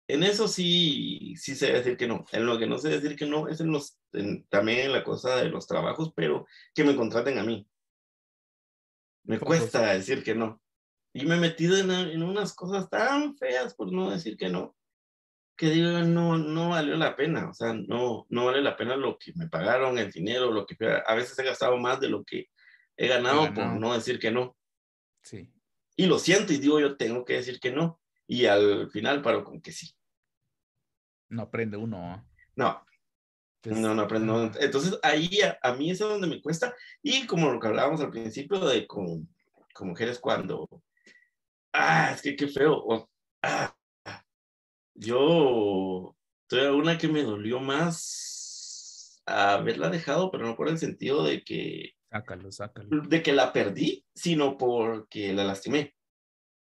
[0.08, 2.24] En eso sí, sí sé decir que no.
[2.30, 5.02] En lo que no sé decir que no es en los, en- también en la
[5.02, 7.66] cosa de los trabajos, pero que me contraten a mí.
[9.26, 10.62] Me cuesta decir que no.
[11.12, 14.76] Y me he metido en, en unas cosas tan feas por no decir que no,
[15.56, 17.48] que digo, no, no valió la pena.
[17.50, 20.76] O sea, no, no vale la pena lo que me pagaron, el dinero, lo que
[21.06, 22.46] a veces he gastado más de lo que
[22.96, 23.80] he ganado, por ganado.
[23.80, 24.56] no decir que no
[25.22, 25.52] Sí.
[25.96, 29.42] y lo siento y digo yo tengo que decir que no y al final paro
[29.42, 29.90] con que sí.
[31.28, 31.98] No aprende uno.
[32.12, 32.24] ¿ah?
[32.54, 32.85] No,
[33.66, 34.50] Entonces, no, no aprendo.
[34.60, 38.10] Entonces ahí a, a mí es donde me cuesta y como lo que hablábamos al
[38.10, 39.28] principio de con,
[39.74, 40.68] con mujeres cuando,
[41.72, 42.74] ah, es que qué feo.
[42.76, 43.10] o,
[43.42, 43.74] ah,
[44.94, 46.16] yo
[46.48, 51.92] tuve una que me dolió más haberla dejado, pero no por el sentido de que
[52.10, 53.02] Sácalo, sácalo.
[53.02, 55.94] de que la perdí, sino porque la lastimé.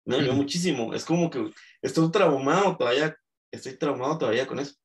[0.05, 0.43] Me dolió Ujú.
[0.43, 0.95] muchísimo.
[0.95, 1.51] Es como que
[1.83, 3.17] estoy traumado todavía,
[3.51, 4.77] estoy traumado todavía con eso.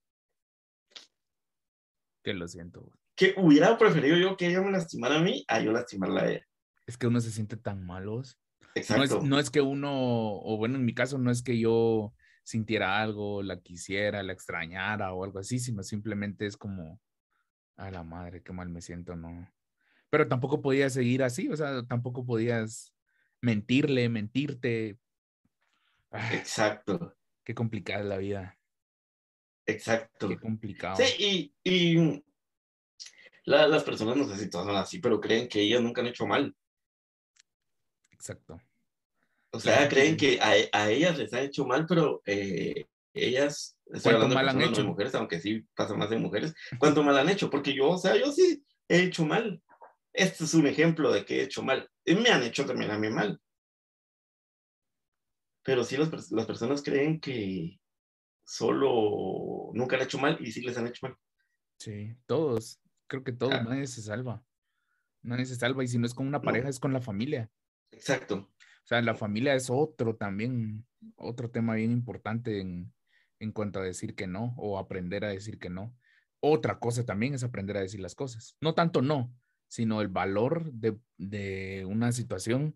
[2.24, 2.82] Que lo siento.
[2.82, 2.94] güey.
[3.16, 6.48] Que hubiera preferido yo que ella me lastimara a mí a yo lastimarla a ella.
[6.88, 8.40] Es que uno se siente tan malos.
[8.62, 9.18] No Exacto.
[9.18, 13.02] es, no es que uno, o bueno, en mi caso, no es que yo sintiera
[13.02, 17.00] algo, la quisiera, la extrañara o algo así, sino simplemente es como,
[17.76, 19.52] a la madre, qué mal me siento, no.
[20.10, 22.94] Pero tampoco podías seguir así, o sea, tampoco podías
[23.42, 24.98] mentirle, mentirte.
[26.12, 27.16] Ah, Exacto.
[27.44, 28.58] qué complicada es la vida,
[29.66, 30.28] Exacto.
[30.30, 30.96] qué complicado.
[30.98, 32.24] Sí, y, y
[33.46, 36.08] la- las personas no sé si todas son así, pero creen que ellas nunca han
[36.08, 36.56] hecho mal.
[38.12, 38.60] Exacto.
[39.52, 40.18] O sea, que creen sí.
[40.18, 44.36] que a, a ellas les han hecho mal, pero eh, ellas, estoy ¿Cuánto hablando de
[44.36, 44.88] mal han personas, no de hecho?
[44.90, 47.50] mujeres, aunque sí pasa más de mujeres, ¿cuánto mal han hecho?
[47.50, 49.62] Porque yo, o sea, yo sí he hecho mal.
[50.14, 51.90] Este es un ejemplo de que he hecho mal.
[52.06, 53.42] Y me han hecho también a mí mal.
[55.64, 57.81] Pero sí las, las personas creen que
[58.44, 61.18] solo nunca han hecho mal y sí les han hecho mal.
[61.80, 63.64] Sí, todos, creo que todos, Ah.
[63.64, 64.44] nadie se salva.
[65.24, 66.44] Nadie se salva y si no es con una No.
[66.44, 67.50] pareja, es con la familia.
[67.92, 68.50] Exacto.
[68.58, 72.94] O sea, la familia es otro también, otro tema bien importante en,
[73.40, 75.96] en cuanto a decir que no o aprender a decir que no.
[76.40, 78.58] Otra cosa también es aprender a decir las cosas.
[78.62, 79.36] No tanto no,
[79.68, 82.76] sino el valor de, de una situación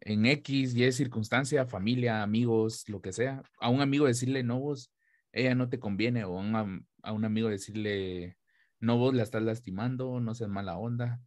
[0.00, 3.42] en X, Y circunstancia, familia, amigos, lo que sea.
[3.60, 4.92] A un amigo decirle, no, vos,
[5.32, 8.38] ella no te conviene, o a un, am- a un amigo decirle,
[8.80, 11.20] no, vos la estás lastimando, no seas mala onda.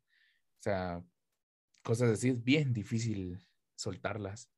[0.59, 1.03] O sea,
[1.83, 3.39] cosas así es bien difícil
[3.75, 4.49] soltarlas.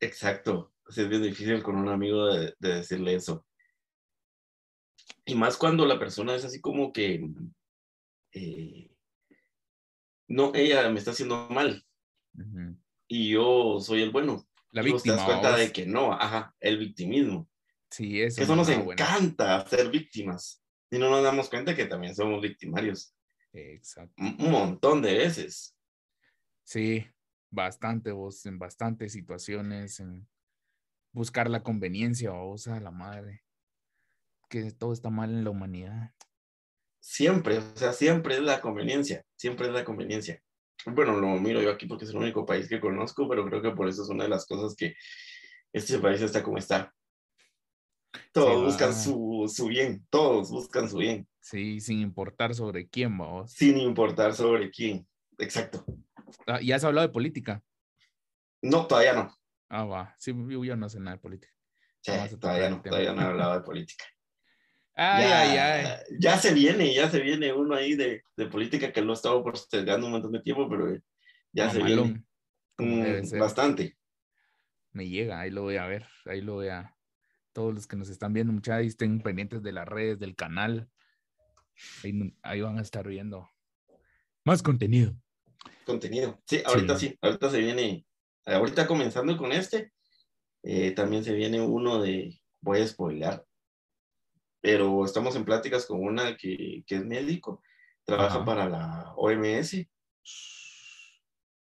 [0.00, 0.74] Exacto.
[0.88, 3.46] Sí, es bien difícil con un amigo de, de decirle eso.
[5.24, 7.24] Y más cuando la persona es así como que,
[8.32, 8.90] eh,
[10.28, 11.84] no, ella me está haciendo mal
[12.34, 12.76] Ujú.
[13.08, 14.46] Y yo soy el bueno.
[14.70, 15.16] La Y vos te víctima.
[15.16, 15.58] das cuenta vos.
[15.60, 17.48] de que no, ajá, el victimismo.
[17.90, 18.42] Sí, eso.
[18.42, 20.62] Eso nos encanta, ser víctimas.
[20.90, 23.14] Y no nos damos cuenta que también somos victimarios.
[23.52, 24.14] Exacto.
[24.18, 25.76] Un un montón de veces.
[26.64, 27.06] Sí,
[27.50, 30.26] bastante vos, en bastantes situaciones, en
[31.12, 33.42] buscar la conveniencia, vos a la madre.
[34.48, 36.14] Que todo está mal en la humanidad.
[37.00, 39.24] Siempre, o sea, siempre es la conveniencia.
[39.36, 40.42] Siempre es la conveniencia.
[40.86, 43.70] Bueno, lo miro yo aquí porque es el único país que conozco, pero creo que
[43.70, 44.94] por eso es una de las cosas que
[45.72, 46.92] este país está como está.
[48.32, 53.16] Todos Sí, buscan su, su bien, todos buscan su bien, Sí, sin importar sobre quién
[53.16, 53.52] vos.
[53.52, 55.06] sin importar sobre quién.
[55.38, 55.84] Exacto.
[56.46, 57.62] Ah, ¿Ya has hablado de política?
[58.62, 59.34] No, todavía no.
[59.68, 60.14] Ah, va.
[60.18, 61.52] Sí, yo, no sé nada de política.
[62.00, 64.04] Sí, Vamos todavía no, todavía no he hablado de política.
[64.94, 65.98] Ay, ya, ay, ay.
[66.18, 69.42] ya se viene, ya se viene uno ahí de, de política que lo he estado
[69.42, 70.98] postergando un montón de tiempo, pero
[71.52, 72.22] ya se viene
[73.24, 73.38] ser.
[73.38, 73.96] bastante.
[74.92, 76.94] Me llega, ahí lo voy a ver, ahí lo voy a.
[77.54, 80.88] Todos los que nos están viendo, muchachos, estén pendientes de las redes, del canal.
[82.02, 83.48] Ahí, ahí van a estar viendo
[84.44, 85.14] más contenido.
[85.84, 86.40] Contenido.
[86.46, 88.06] Sí, ahorita sí, ahorita se viene,
[88.46, 89.92] ahorita comenzando con este,
[90.62, 93.44] eh, también se viene uno de, voy a spoiler,
[94.62, 97.62] pero estamos en pláticas con una que, que es médico,
[98.04, 98.44] trabaja Ajá.
[98.44, 99.86] para la OMS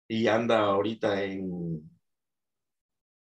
[0.06, 1.90] y anda ahorita en,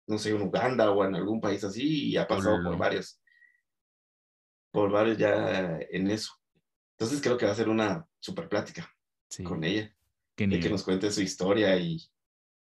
[0.08, 2.78] no sé, en Uganda o en algún país así y ha pasado por Olo.
[2.78, 3.22] varios,
[4.72, 6.34] por varios ya en eso.
[6.98, 8.94] Entonces creo que va a ser una super plática
[9.30, 9.96] Sí, con ella,
[10.36, 12.00] de que nos cuente su historia y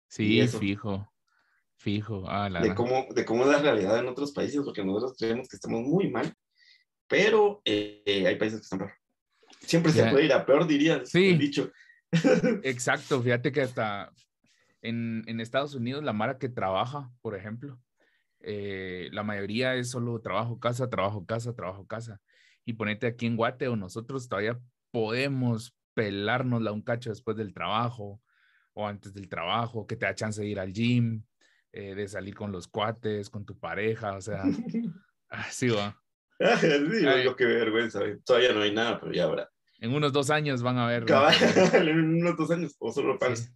[0.09, 0.59] Sí, eso.
[0.59, 1.11] fijo.
[1.77, 5.15] Fijo, ah, la de cómo, de cómo es la realidad en otros países, porque nosotros
[5.17, 6.35] creemos que estamos muy mal,
[7.09, 8.93] pero eh, hay países que están peor.
[9.61, 10.11] Siempre se Ya.
[10.11, 11.37] puede ir a peor, diría Sí.
[11.37, 11.73] dicho.
[12.63, 14.13] Exacto, fíjate que hasta
[14.83, 17.79] en, en Estados Unidos la Mara que trabaja, por ejemplo,
[18.41, 22.21] eh, la mayoría es solo trabajo, casa, trabajo, casa, trabajo, casa.
[22.65, 24.59] Y ponete aquí en Guate o nosotros todavía
[24.93, 28.21] podemos pelárnosla un cacho después del trabajo
[28.75, 31.25] o antes del trabajo, que te da chance de ir al gym,
[31.73, 34.43] eh, de salir con los cuates, con tu pareja, o sea,
[35.29, 36.01] así va.
[37.25, 38.01] lo que vergüenza.
[38.25, 39.51] Todavía no hay nada, pero ya habrá.
[39.81, 41.05] En unos dos años van a ver.
[41.75, 43.49] En unos dos años, o solo Sí.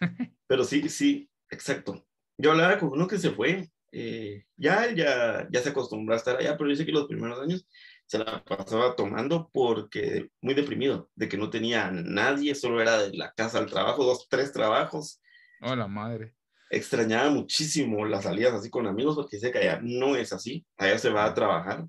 [0.46, 2.06] Pero sí, sí, exacto.
[2.36, 6.36] Yo hablaba con uno que se fue, eh, ya, ya, ya se acostumbró a estar
[6.36, 7.64] allá, pero dice que los primeros años
[8.06, 13.16] se la pasaba tomando porque muy deprimido, de que no tenía nadie, solo era de
[13.16, 15.20] la casa al trabajo, dos, tres trabajos.
[15.60, 16.34] Hola, madre.
[16.70, 20.98] Extrañaba muchísimo las salidas así con amigos porque dice que allá no es así, allá
[20.98, 21.86] se va a trabajar.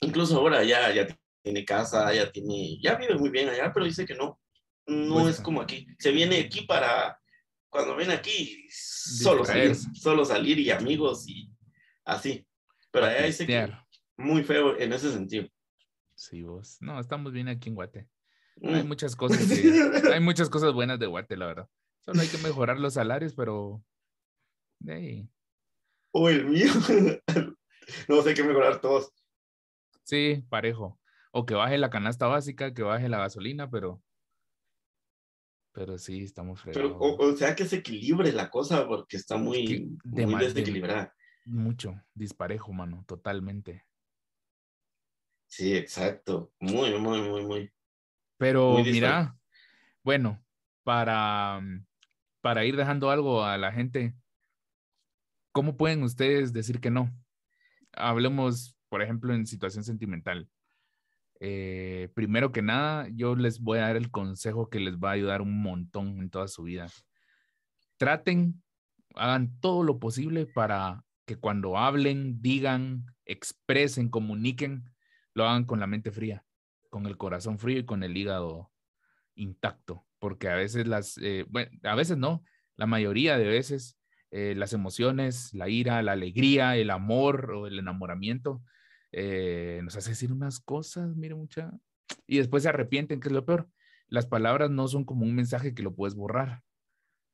[0.00, 1.06] Incluso ahora ya, ya
[1.42, 4.40] tiene casa, ya tiene, ya vive muy bien allá, pero dice que no,
[4.86, 5.86] no es como aquí.
[5.98, 7.20] Se viene aquí para,
[7.68, 11.50] cuando viene aquí, solo salir, solo salir y amigos y
[12.04, 12.46] así.
[12.90, 13.72] Pero allá dice que
[14.16, 15.48] muy feo en ese sentido.
[16.14, 16.76] Sí, vos.
[16.80, 18.08] No, estamos bien aquí en Guate.
[18.56, 18.74] Mm.
[18.74, 21.68] Hay muchas cosas que, hay muchas cosas buenas de Guate, la verdad.
[22.04, 23.82] Solo hay que mejorar los salarios, pero
[24.88, 25.28] ahí.
[26.12, 26.70] O el mío.
[28.08, 29.12] no sé qué mejorar todos.
[30.10, 30.98] Sí, parejo.
[31.30, 34.02] O que baje la canasta básica, que baje la gasolina, pero
[35.72, 36.96] pero sí, estamos fregados.
[36.98, 40.40] Pero, o, o sea, que se equilibre la cosa porque está muy, que de muy
[40.40, 41.14] de- desequilibrada.
[41.44, 43.84] Mucho, disparejo, mano, totalmente.
[45.46, 46.52] Sí, exacto.
[46.58, 47.72] Muy, muy, muy, muy.
[48.36, 49.38] Pero Muy mira,
[50.02, 50.44] bueno,
[50.82, 51.86] para, mm,
[52.40, 54.16] para ir dejando algo a la gente,
[55.52, 57.10] ¿cómo pueden ustedes decir que no?
[57.92, 60.48] Hablemos, por ejemplo, en situación sentimental.
[61.38, 65.12] Eh, primero que nada, yo les voy a dar el consejo que les va a
[65.12, 66.88] ayudar un montón en toda su vida.
[67.96, 68.62] Traten,
[69.14, 74.90] hagan todo lo posible para que cuando hablen, digan, expresen, comuniquen,
[75.32, 76.44] lo hagan con la mente fría,
[76.90, 78.70] con el corazón frío y con el hígado
[79.34, 82.42] intacto, porque a veces las, eh, bueno, a veces no,
[82.76, 83.96] la mayoría de veces
[84.32, 88.62] eh, las emociones, la ira, la alegría, el amor o el enamoramiento
[89.12, 91.72] eh, nos hace decir unas cosas, mire mucha,
[92.26, 93.68] y después se arrepienten, que es lo peor.
[94.08, 96.62] Las palabras no son como un mensaje que lo puedes borrar.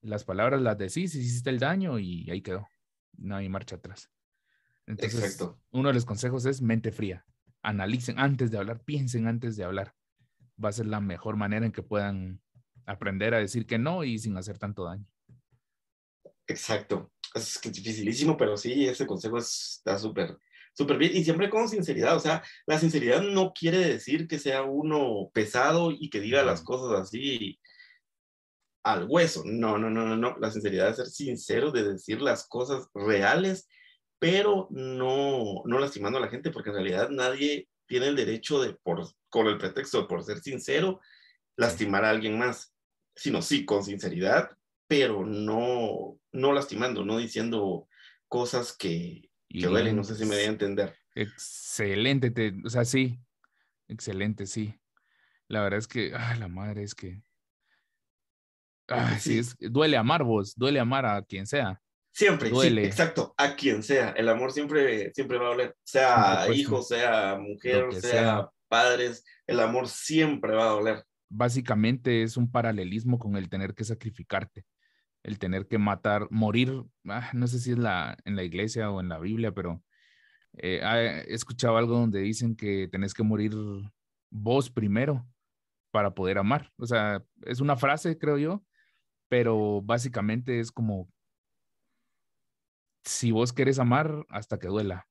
[0.02, 2.68] Las palabras las decís, hiciste el daño y ahí quedó.
[3.16, 4.10] No hay marcha atrás.
[4.86, 5.60] Entonces, Exacto.
[5.70, 7.24] uno de los consejos es mente fría.
[7.62, 9.94] Analicen antes de hablar, piensen antes de hablar.
[10.62, 12.40] Va a ser la mejor manera en que puedan
[12.84, 15.06] aprender a decir que no y sin hacer tanto daño.
[16.46, 17.12] Exacto.
[17.34, 20.38] Es dificilísimo, pero sí, ese consejo es- está súper,
[20.76, 21.16] súper bien.
[21.16, 22.16] Y siempre con sinceridad.
[22.16, 26.62] O sea, la sinceridad no quiere decir que sea uno pesado y que diga las
[26.62, 27.58] cosas así
[28.84, 29.42] al hueso.
[29.44, 30.36] No, no, no, no, no.
[30.38, 33.68] La sinceridad es ser sincero, de decir las cosas reales,
[34.18, 38.74] pero no, no lastimando a la gente, porque en realidad nadie tiene el derecho de,
[38.74, 41.00] por, con el pretexto de por ser sincero,
[41.56, 42.74] lastimar a alguien más,
[43.14, 44.50] sino sí, con sinceridad,
[44.88, 47.88] pero no, no lastimando, no diciendo
[48.28, 50.96] cosas que, que duelen, no sé si me voy a entender.
[51.14, 53.18] Excelente, te- o sea, sí,
[53.88, 54.74] excelente, sí.
[55.48, 57.22] La verdad es que, ah, la madre es que,
[58.88, 61.80] ah, sí, es, duele amar vos, duele amar a quien sea.
[62.12, 62.80] Siempre, Duele.
[62.82, 67.36] sí, exacto, a quien sea, el amor siempre, siempre va a doler, sea hijo, sea
[67.38, 68.48] mujer, sea.
[68.68, 71.04] padres, el amor siempre va a doler.
[71.28, 74.64] Básicamente es un paralelismo con el tener que sacrificarte,
[75.26, 79.00] el tener que matar, morir, ah, no sé si es la, en la iglesia o
[79.00, 79.82] en la Biblia, pero
[80.56, 83.52] eh, ah, he escuchado algo donde dicen que tenés que morir
[84.30, 85.26] vos primero
[85.90, 86.72] para poder amar.
[86.78, 88.64] O sea, es una frase, creo yo,
[89.28, 91.08] pero básicamente es como
[93.04, 95.08] si vos querés amar hasta que duela.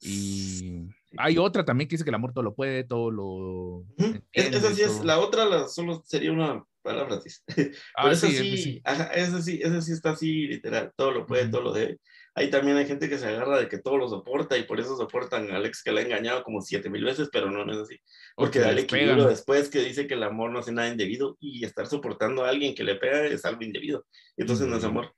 [0.00, 0.86] Y
[1.16, 4.74] hay otra también que dice que el amor todo lo puede, todo lo entiende, Esa
[4.74, 7.30] sí es, todo- la otra la, solo sería una palabra así.
[7.96, 8.80] Ah, Pero sí, sí, ese sí.
[8.84, 11.50] ajá, esa sí, esa sí está así, literal, todo lo puede, Ujú.
[11.52, 11.98] todo lo debe.
[12.34, 14.96] Ahí también hay gente que se agarra de que todo lo soporta y por eso
[14.96, 17.78] soportan a Alex que la ha engañado como siete mil veces, pero no, no es
[17.78, 17.96] así.
[18.36, 21.36] Porque que da el equilibrio después que dice que el amor no hace nada indebido
[21.40, 24.06] y estar soportando a alguien que le pega es algo indebido.
[24.36, 25.12] Entonces no es amor.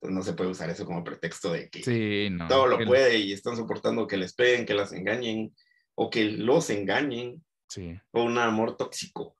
[0.00, 2.48] Pues no se puede usar eso como pretexto de que Sí, no.
[2.48, 5.54] todo lo que- puede y están soportando que les peguen, que las engañen
[5.94, 7.98] o que los engañen Sí.
[8.12, 9.36] o un amor tóxico.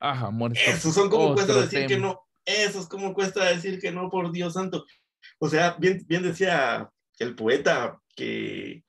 [0.00, 0.52] Ajá, amor.
[0.54, 2.20] Eso son como otro puestas decir que no.
[2.44, 4.84] eso es como cuesta decir que no, por Dios santo.
[5.38, 8.84] O sea, bien, bien decía el poeta que,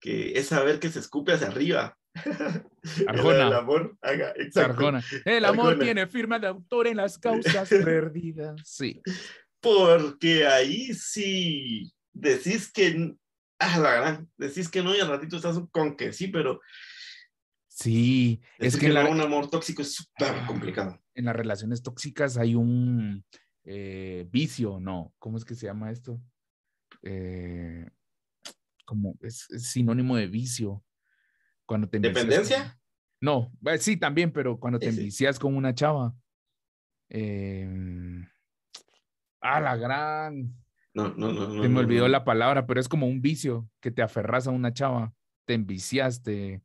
[0.00, 1.96] que es saber que se escupe hacia arriba.
[3.06, 3.46] Arjona.
[3.46, 4.72] El amor, haga, exacto.
[4.72, 5.04] Arjona.
[5.24, 5.84] El amor Arjona.
[5.84, 8.60] tiene firma de autor en las causas perdidas.
[8.64, 9.00] Sí.
[9.60, 13.14] Porque ahí sí decís que,
[13.58, 16.60] ah, la gran, decís que no y al ratito estás con que sí, pero
[17.80, 21.00] Sí, es que que la- un amor tóxico es súper complicado.
[21.14, 23.24] en las relaciones tóxicas hay un
[23.64, 25.14] eh, vicio, ¿no?
[25.18, 26.20] ¿Cómo es que se llama esto?
[27.02, 27.88] Eh,
[28.84, 30.84] como es, es sinónimo de vicio.
[31.66, 32.62] Cuando te ¿Dependencia?
[32.64, 32.80] con-
[33.20, 36.14] No, eh, sí, también, pero cuando te envicias con una chava.
[37.08, 37.68] eh,
[39.40, 40.54] a la gran.
[40.92, 41.48] No, no, no.
[41.48, 42.08] no Se me no, olvidó no.
[42.08, 45.14] la palabra, pero es como un vicio que te aferras a una chava,
[45.46, 46.62] te enviciaste.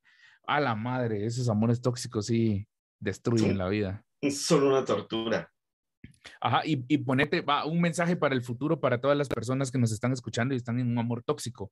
[0.47, 2.67] A la madre, esos amores tóxicos sí
[2.99, 3.55] destruyen Sí.
[3.57, 4.05] la vida.
[4.21, 5.51] Es solo una tortura.
[6.41, 9.77] Ajá, y, y ponete va, un mensaje para el futuro para todas las personas que
[9.77, 11.71] nos están escuchando y están en un amor tóxico.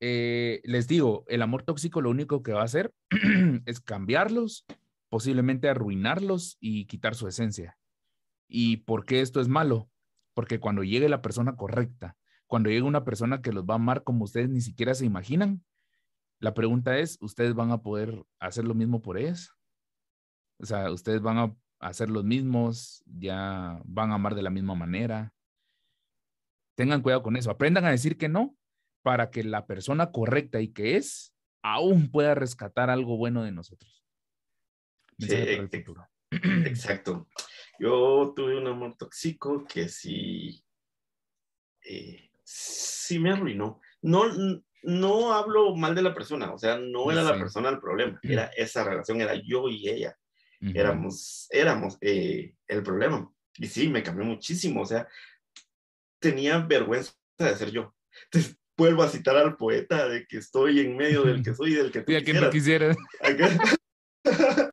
[0.00, 2.92] Eh, les digo, el amor tóxico lo único que va a hacer
[3.66, 4.64] es cambiarlos,
[5.08, 7.78] posiblemente arruinarlos y quitar su esencia.
[8.48, 9.88] ¿Y por qué esto es malo?
[10.34, 12.16] Porque cuando llegue la persona correcta,
[12.46, 15.62] cuando llegue una persona que los va a amar como ustedes ni siquiera se imaginan,
[16.42, 19.54] la pregunta es, ¿ustedes van a poder hacer lo mismo por ellas?
[20.58, 24.74] O sea, ustedes van a hacer los mismos, ya van a amar de la misma
[24.74, 25.32] manera.
[26.74, 27.48] Tengan cuidado con eso.
[27.48, 28.56] Aprendan a decir que no
[29.04, 31.32] para que la persona correcta y que es
[31.62, 34.04] aún pueda rescatar algo bueno de nosotros.
[35.20, 35.36] Sí.
[36.66, 37.28] Exacto.
[37.78, 40.64] Yo tuve un amor tóxico que sí,
[41.84, 43.80] eh, sí me arruinó.
[44.00, 44.24] No,
[44.82, 48.46] no hablo mal de la persona, o sea, no era la persona el problema, era
[48.56, 50.16] esa relación, era yo y ella.
[50.60, 50.72] Ujú.
[50.76, 53.28] éramos, éramos eh, el problema.
[53.56, 55.08] Y sí, me cambió muchísimo, o sea,
[56.20, 57.94] tenía vergüenza de ser yo.
[58.24, 61.74] Entonces, vuelvo a citar al poeta de que estoy en medio del que soy y
[61.74, 62.50] del que tú quisieras.
[62.50, 62.94] quisiera.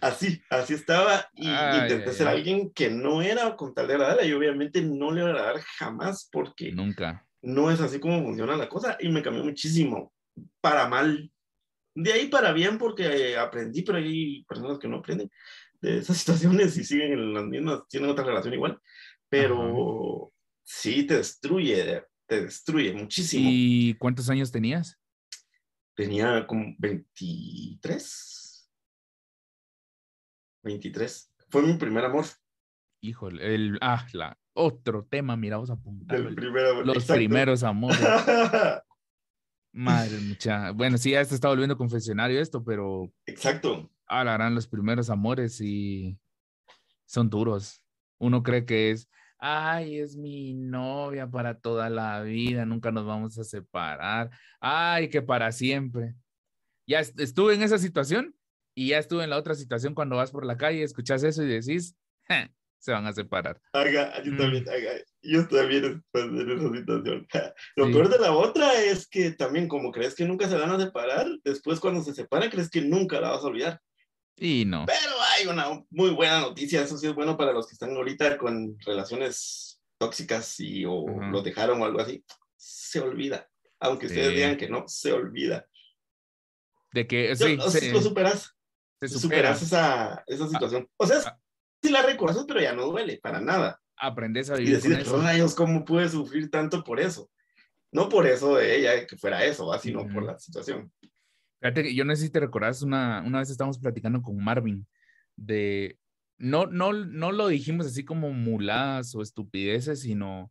[0.00, 2.38] Así, así estaba y Ay, intenté ay, ser ay.
[2.38, 6.72] alguien que no era con tal de agradarle y obviamente no le agradar jamás porque
[6.72, 7.24] Nunca.
[7.42, 10.12] No es así como funciona la cosa y me cambió muchísimo
[10.60, 11.30] para mal.
[11.94, 15.30] De ahí para bien porque aprendí, pero hay personas que no aprenden
[15.80, 18.80] de esas situaciones y siguen en las mismas, tienen otra relación igual,
[19.28, 20.32] pero
[20.64, 23.48] sí te destruye, te destruye muchísimo.
[23.50, 24.98] ¿Y cuántos años tenías?
[25.94, 28.70] Tenía como 23.
[30.62, 31.34] 23.
[31.48, 32.26] Fue mi primer amor.
[33.02, 36.24] Híjole, el, ah, la, otro tema, mira, vamos a apuntarlo.
[36.26, 36.86] Del primer amor.
[36.86, 37.14] Los exacto.
[37.14, 37.98] primeros amores.
[39.72, 40.72] Madre mucha.
[40.72, 43.90] Bueno, sí, ya se está volviendo confesionario esto, pero exacto.
[44.08, 46.18] la gran los primeros amores y
[47.06, 47.84] son duros.
[48.18, 53.38] Uno cree que es, ay, es mi novia para toda la vida, nunca nos vamos
[53.38, 54.30] a separar.
[54.60, 56.14] Ay, que para siempre.
[56.86, 58.34] Ya est- estuve en esa situación
[58.74, 61.48] y ya estuve en la otra situación cuando vas por la calle, escuchas eso y
[61.48, 61.96] decís,
[62.28, 63.60] "Ja, se van a separar.
[63.74, 64.36] Haga, yo Mm.
[64.38, 67.28] también, haga, yo también estoy en esa situación.
[67.76, 67.92] Lo Sí.
[67.92, 71.28] peor de la otra es que también como crees que nunca se van a separar,
[71.44, 73.80] después cuando se separan crees que nunca la vas a olvidar.
[74.36, 74.86] Y no.
[74.86, 78.38] Pero hay una muy buena noticia, eso sí es bueno para los que están ahorita
[78.38, 81.30] con relaciones tóxicas y o Ajá.
[81.30, 82.24] los dejaron o algo así.
[82.56, 83.46] Se olvida.
[83.78, 84.34] Aunque ustedes Sí.
[84.36, 85.66] digan que no, se olvida.
[86.92, 88.54] De que Yo- sí, o- se, lo superas.
[89.00, 89.54] se supera.
[89.56, 90.88] superas esa, esa situación.
[90.96, 91.38] O sea, Ah.
[91.82, 93.80] Sí la recuerdas, pero ya no duele para nada.
[93.96, 97.30] Aprendes a Y vivir con decir, rayos, ¿cómo pude sufrir tanto por eso?
[97.92, 100.26] No por eso de ella, que fuera eso, sino por Ujú.
[100.26, 100.92] la situación.
[101.60, 104.86] Fíjate que yo no sé si te recordás, una, una vez estábamos platicando con Marvin
[105.36, 105.98] de,
[106.38, 110.50] no, no, no lo dijimos así como muladas o estupideces, sino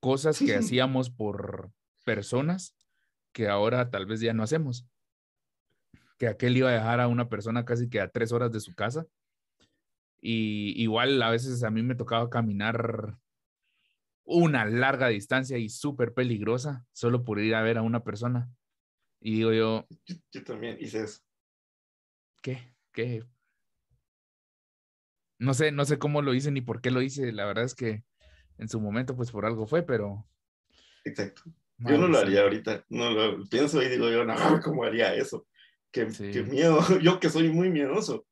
[0.00, 1.70] cosas que hacíamos por
[2.04, 2.76] personas
[3.32, 4.86] que ahora tal vez ya no hacemos.
[6.18, 8.74] Que aquel iba a dejar a una persona casi que a tres horas de su
[8.74, 9.06] casa.
[10.24, 13.18] Y igual a veces a mí me tocaba caminar
[14.24, 18.48] una larga distancia y súper peligrosa solo por ir a ver a una persona.
[19.20, 21.20] Y digo yo, Yo, yo también hice eso.
[22.40, 22.74] ¿qué?
[22.92, 23.24] ¿Qué?
[25.38, 27.32] No sé, no sé cómo lo hice ni por qué lo hice.
[27.32, 28.04] La verdad es que
[28.58, 30.28] en su momento, pues por algo fue, pero.
[31.04, 31.42] Exacto.
[31.78, 32.84] Yo no lo haría ahorita.
[32.90, 35.48] No lo pienso y digo yo, no, ¿cómo haría eso?
[35.90, 36.30] Qué, Sí.
[36.30, 36.78] qué miedo.
[37.02, 38.24] Yo que soy muy miedoso.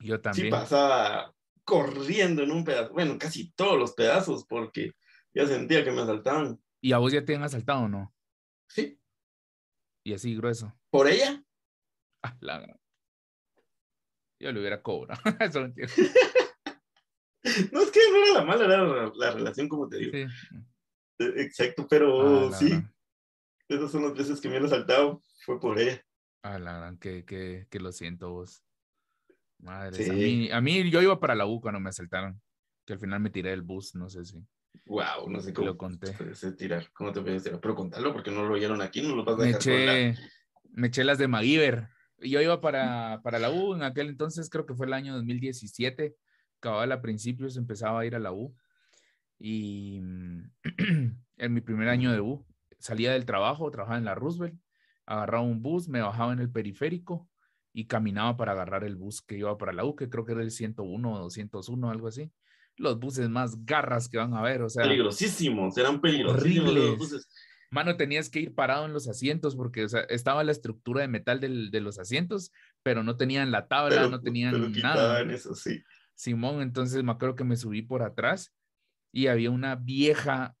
[0.00, 0.50] Yo Sí también.
[0.50, 1.34] pasaba
[1.64, 4.92] corriendo en un pedazo, bueno, casi todos los pedazos, porque
[5.34, 6.60] ya sentía que me asaltaban.
[6.82, 8.14] ¿Y a vos ya te han asaltado o no?
[8.68, 9.00] Sí,
[10.04, 10.78] Y así grueso.
[10.90, 11.42] por ella.
[12.22, 12.80] Ah, la gran-
[14.40, 15.20] Yo le hubiera cobrado.
[15.40, 15.92] Eso no entiendo.
[17.72, 20.12] No, es que no era la mala, era la, la relación, como te digo.
[20.12, 20.24] Sí.
[21.18, 22.94] Eh, Exacto, pero Ah, sí, gran-
[23.68, 26.02] esas son las veces que me han asaltado, fue por ella.
[26.42, 28.63] Ah, la gran, que, que, que lo siento vos.
[29.58, 30.10] Madre, Sí.
[30.10, 32.40] a, mí, a mí yo iba para la U cuando me asaltaron,
[32.84, 34.44] que al final me tiré del bus, no sé si
[34.86, 36.12] Wow, no sé lo cómo conté.
[36.12, 39.24] te tirar, cómo te puedes tirar, pero contalo porque no lo oyeron aquí, no lo
[39.24, 40.14] vas a Me dejar eché,
[40.72, 41.88] me eché las de MacGyver.
[42.18, 46.14] Yo iba para, para la U en aquel entonces, creo que fue el año 2017.
[46.60, 48.54] Cabal a principios empezaba a ir a la U.
[49.38, 50.00] Y
[51.38, 52.46] en mi primer año de U,
[52.78, 54.58] salía del trabajo, trabajaba en la Roosevelt,
[55.06, 57.28] agarraba un bus, me bajaba en el periférico
[57.74, 60.42] y caminaba para agarrar el bus que iba para la U, que creo que era
[60.42, 62.30] el 101 o 201, algo así.
[62.76, 64.84] Los buses más garras que van a ver, o sea.
[64.84, 66.88] Peligrosísimos, eran peligrosísimos Horribles.
[66.90, 67.28] los buses.
[67.70, 71.08] Mano, tenías que ir parado en los asientos porque o sea, estaba la estructura de
[71.08, 72.52] metal del- de los asientos,
[72.84, 75.20] pero no tenían la tabla, pero- no tenían nada.
[75.22, 75.82] eso, sí.
[76.14, 78.52] Simón, entonces me acuerdo que me subí por atrás
[79.12, 80.54] y había una vieja,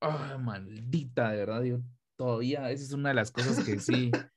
[0.00, 1.80] ah, maldita, de verdad, yo
[2.16, 4.12] todavía, esa es una de las cosas que sí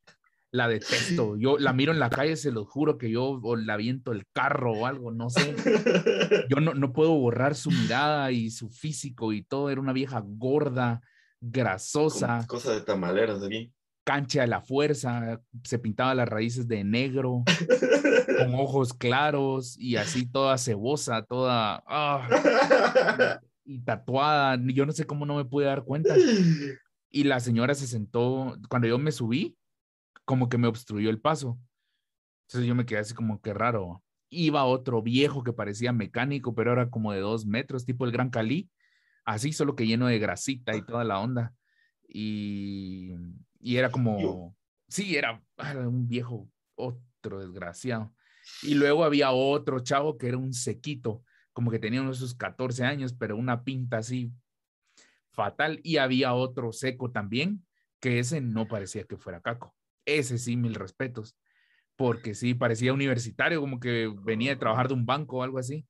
[0.54, 1.36] la detesto.
[1.36, 4.28] Yo la miro en la calle, se lo juro que yo o la viento el
[4.32, 5.56] carro o algo, no sé.
[6.49, 9.72] Yo no, no puedo borrar su mirada y su físico y todo.
[9.72, 11.01] Era una vieja gorda,
[11.41, 12.45] grasosa.
[12.47, 13.74] Con Cosa de tamaleras aquí.
[14.04, 17.43] cancha de la fuerza, se pintaba las raíces de negro,
[18.38, 24.60] con ojos claros y así toda cebosa, toda ah, y tatuada.
[24.68, 26.16] Yo no sé cómo no me pude dar cuenta.
[27.10, 29.58] Y la señora se sentó, cuando yo me subí,
[30.26, 31.59] como que me obstruyó el paso.
[32.47, 34.03] Entonces yo me quedé así como que raro.
[34.30, 38.30] Iba otro viejo que parecía mecánico, pero era como de dos metros, tipo el Gran
[38.30, 38.69] Cali,
[39.26, 41.53] así solo que lleno de grasita y toda la onda.
[42.07, 43.11] Y,
[43.59, 44.55] y era como,
[44.88, 48.13] sí, era, era un viejo, otro desgraciado.
[48.61, 52.84] Y luego había otro chavo que era un sequito, como que tenía unos sus 14
[52.84, 54.32] años, pero una pinta así
[55.32, 55.80] fatal.
[55.84, 57.65] Y había otro seco también,
[57.99, 59.74] que ese no parecía que fuera caco.
[60.06, 61.38] Ese sí, mil respetos,
[61.95, 65.86] porque sí, parecía universitario, como que venía de trabajar de un banco o algo así.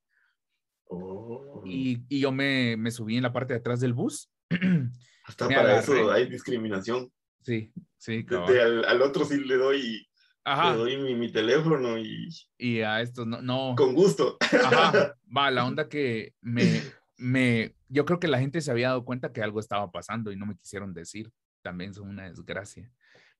[0.86, 1.62] Oh.
[1.64, 4.30] Y, y yo me, me subí en la parte de atrás del bus.
[5.26, 6.00] Hasta me para agarré.
[6.00, 7.10] eso hay discriminación.
[7.42, 8.52] Sí, sí, De- cabal.
[8.54, 10.06] de al, al otro sí le doy, le
[10.44, 14.36] Ajá, doy mi, mi teléfono y y a estos no, no, con gusto.
[14.40, 16.82] ajá, va, la onda que me,
[17.16, 20.36] me, yo creo que la gente se había dado cuenta que algo estaba pasando y
[20.36, 21.30] no me quisieron decir,
[21.62, 22.90] también son una desgracia.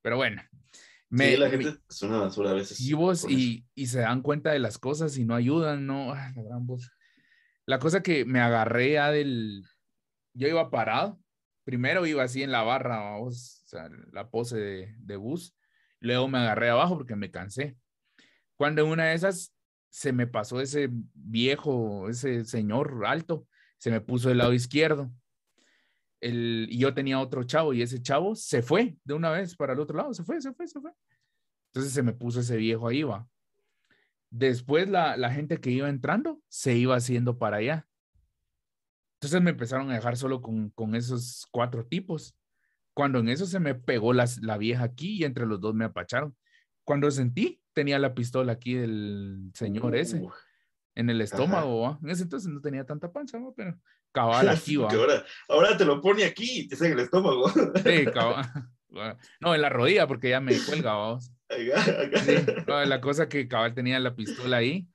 [0.05, 0.43] Pero bueno,
[1.09, 2.79] me, sí, la me- gente es una basura a veces.
[2.79, 2.93] y
[3.33, 6.67] y, y se dan cuenta de las cosas y no ayudan, no, Ah, la gran
[6.67, 6.91] voz.
[7.65, 9.65] La cosa que me agarré ya del,
[10.35, 11.19] yo iba parado,
[11.65, 15.57] primero iba así en la barra, vamos, o sea, la pose de, de bus,
[16.01, 17.79] luego me agarré abajo porque me cansé.
[18.57, 19.55] Cuando en una de esas
[19.89, 23.47] se me pasó ese viejo, ese señor alto,
[23.79, 25.11] se me puso del lado izquierdo.
[26.27, 29.81] Y yo tenía otro chavo y ese chavo se fue de una vez para el
[29.81, 30.93] otro lado, se fue, se fue, se fue.
[31.73, 33.29] Entonces se me puso ese viejo ahí, va.
[34.31, 37.87] Después la, la gente que iba entrando se iba haciendo para allá.
[39.21, 42.37] Entonces me empezaron a dejar solo con, con esos cuatro tipos.
[42.95, 45.85] Cuando en eso se me pegó las- la vieja aquí y entre los dos me
[45.85, 46.37] apacharon.
[46.85, 50.31] Cuando sentí, tenía la pistola aquí del señor ese Uh,
[50.95, 51.83] en el estómago.
[51.83, 51.99] ¿va?
[52.03, 53.53] En ese entonces no tenía tanta pancha, ¿va?
[53.57, 53.79] pero
[54.13, 54.91] cabal aquí va.
[54.91, 57.49] ahora, ahora te lo pone aquí y te saca el estómago.
[57.49, 58.47] Sí, cabal.
[59.41, 61.19] No, en la rodilla porque ya me cuelga, acá.
[61.19, 64.87] Sí, no, la cosa que cabal tenía la pistola ahí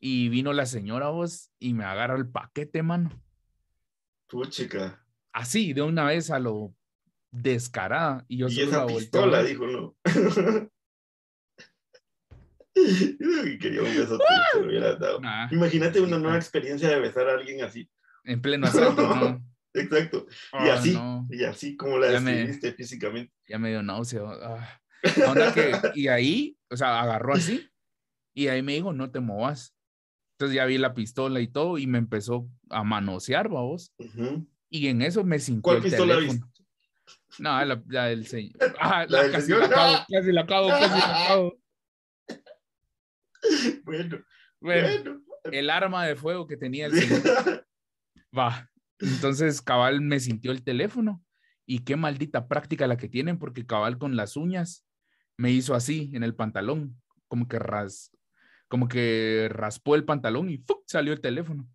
[0.00, 3.10] y vino la señora vos y me agarra el paquete, mano.
[4.26, 5.04] Puchica.
[5.34, 6.74] Así, de una vez a lo
[7.30, 8.24] descarada.
[8.26, 9.96] Y yo Y solo esa la pistola, dijo, no.
[12.88, 14.24] Yo creo que quería un beso, te
[14.60, 15.20] lo hubiera dado.
[15.20, 16.38] Nah, Imagínate una nueva maldita.
[16.38, 17.88] experiencia de besar a alguien así.
[18.24, 19.44] En pleno asalto, no.
[19.74, 20.26] Exacto.
[20.28, 23.32] Y Ah, así, no, y así como la Ya me- describiste físicamente.
[23.48, 24.22] ya me dio náusea.
[24.24, 24.78] ah.
[25.54, 27.68] Que, y ahí, o sea, agarró así
[28.34, 29.74] y ahí me dijo, no te movas.
[30.38, 33.92] Entonces ya vi la pistola y todo y me empezó a manosear, vos.
[33.98, 34.46] Ujú.
[34.70, 36.52] Y en eso me sintió ¿Cuál el pistola teléfono.
[37.38, 38.52] No, la, la del señor.
[38.78, 39.60] Ah, La la, del casi señor.
[39.60, 41.58] la acabo, casi la acabo, casi la acabo.
[43.84, 44.18] Bueno,
[44.60, 45.22] Bueno, bueno.
[45.44, 47.66] el arma de fuego que tenía el señor.
[48.36, 48.70] Va.
[48.98, 51.24] Entonces, cabal me sintió el teléfono.
[51.66, 54.84] Y qué maldita práctica la que tienen, porque cabal con las uñas
[55.36, 58.10] me hizo así en el pantalón, como que ras,
[58.68, 60.82] como que raspó el pantalón y ¡fuc!
[60.86, 61.68] salió el teléfono.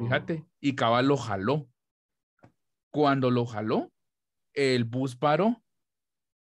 [0.00, 0.44] Fíjate.
[0.60, 1.68] Y cabal lo jaló.
[2.90, 3.92] Cuando lo jaló,
[4.52, 5.62] el bus paró.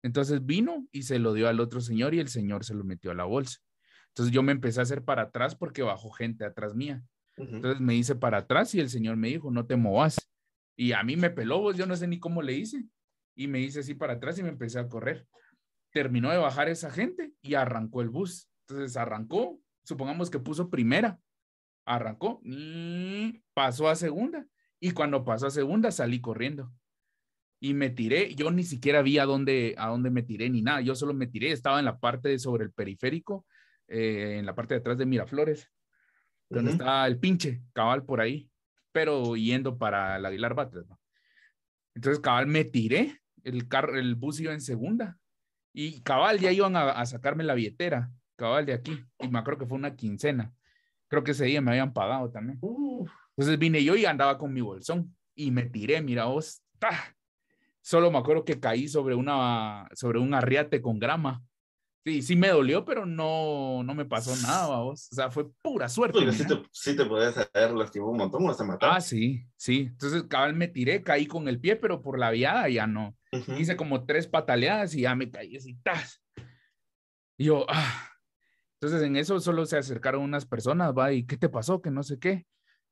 [0.03, 3.11] Entonces vino y se lo dio al otro señor y el señor se lo metió
[3.11, 3.59] a la bolsa.
[4.09, 7.03] Entonces yo me empecé a hacer para atrás porque bajó gente atrás mía.
[7.37, 10.29] Entonces me hice para atrás y el señor me dijo, no te movas.
[10.75, 12.85] Y a mí me peló, vos, yo no sé ni cómo le hice.
[13.35, 15.25] Y me hice así para atrás y me empecé a correr.
[15.91, 18.49] Terminó de bajar esa gente y arrancó el bus.
[18.67, 21.19] Entonces arrancó, supongamos que puso primera,
[21.85, 24.45] arrancó, y pasó a segunda.
[24.79, 26.71] Y cuando pasó a segunda salí corriendo.
[27.61, 30.79] Y me tiré, yo ni siquiera vi a dónde, a dónde me tiré ni nada,
[30.79, 33.45] yo solo me tiré, estaba en la parte de sobre el periférico,
[33.89, 35.69] eh, en la parte de atrás de Miraflores
[36.49, 38.49] donde está el pinche, cabal por ahí,
[38.91, 40.85] pero yendo para el Aguilar Batres.
[41.93, 45.17] Entonces, cabal, me tiré, el, carro, el bus iba en segunda
[45.73, 49.65] y cabal ya iban a, sacarme la billetera, cabal de aquí, y me acuerdo que
[49.67, 50.51] fue una quincena.
[51.07, 52.59] Creo que ese día me habían pagado también.
[52.61, 56.63] Entonces vine yo y andaba con mi bolsón y me tiré, mira vos,
[57.81, 61.43] solo me acuerdo que caí sobre, una, sobre un arriate con grama
[62.09, 64.79] Sí, sí me dolió, pero no, no me pasó nada.
[64.79, 66.17] O sea, fue pura suerte.
[66.17, 68.89] Porque sí te, sí te podías haber lastimado un montón hasta matar.
[68.93, 69.89] Ah, sí, sí.
[69.91, 73.15] Entonces, cabal, me tiré, caí con el pie, pero por la viada ya no.
[73.59, 76.19] Hice como tres pataleadas y ya me caí así, ¡tas!
[77.37, 78.09] Y yo, ah.
[78.81, 81.79] Entonces, en eso solo se acercaron unas personas, va, ¿y qué te pasó?
[81.79, 82.47] Que no sé qué.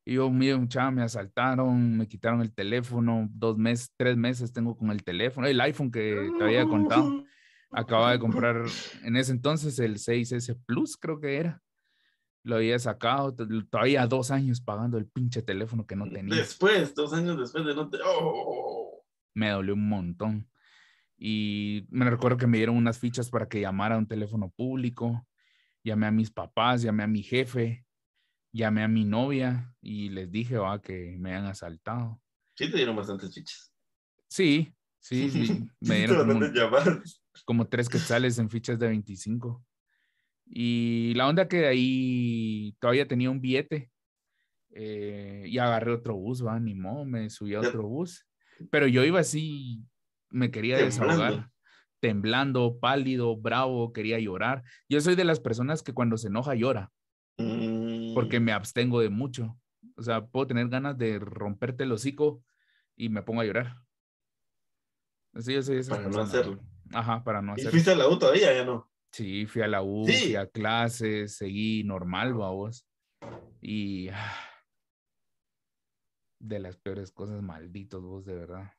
[0.05, 4.77] Y yo, mira, muchacha, me asaltaron, me quitaron el teléfono, dos meses, tres meses tengo
[4.77, 7.25] con el teléfono, el iPhone que te había contado.
[7.71, 8.65] Acababa de comprar
[9.03, 11.61] en ese entonces el 6S Plus, creo que era.
[12.43, 13.35] Lo había sacado,
[13.69, 16.35] todavía dos años pagando el pinche teléfono que no tenía.
[16.35, 17.97] Después, dos años después de no te...
[18.05, 19.03] ¡Oh!
[19.33, 20.49] Me dolió un montón.
[21.17, 25.27] Y me recuerdo que me dieron unas fichas para que llamara a un teléfono público.
[25.83, 27.85] Llamé a mis papás, llamé a mi jefe,
[28.53, 32.21] llamé a mi novia y les dije va, que me habían asaltado.
[32.55, 33.73] Sí, te dieron bastantes fichas.
[34.27, 35.69] Sí, sí, sí.
[35.81, 36.45] Me dieron como,
[37.45, 39.63] como tres quetzales en fichas de 25.
[40.45, 43.91] Y la onda que de ahí todavía tenía un billete
[44.71, 48.25] eh, y agarré otro bus, va, ni modo, me subí a otro bus.
[48.71, 49.83] Pero yo iba así,
[50.29, 51.49] me quería desahogar,
[51.99, 54.63] temblando, pálido, bravo, quería llorar.
[54.89, 56.91] Yo soy de las personas que cuando se enoja llora,
[58.13, 58.43] porque mm.
[58.43, 59.59] me abstengo de mucho.
[59.95, 62.43] O sea, puedo tener ganas de romperte el hocico
[62.95, 63.81] y me pongo a llorar.
[65.33, 66.59] Así yo soy Para no hacerlo.
[66.93, 67.67] Ajá, para no hacer.
[67.67, 68.89] ¿Y fuiste a la U todavía, ya no?
[69.11, 72.87] Sí, fui a la U, fui a clases, seguí normal, vamos.
[73.61, 74.33] Y ah,
[76.39, 78.73] de las peores cosas, malditos vos, de verdad.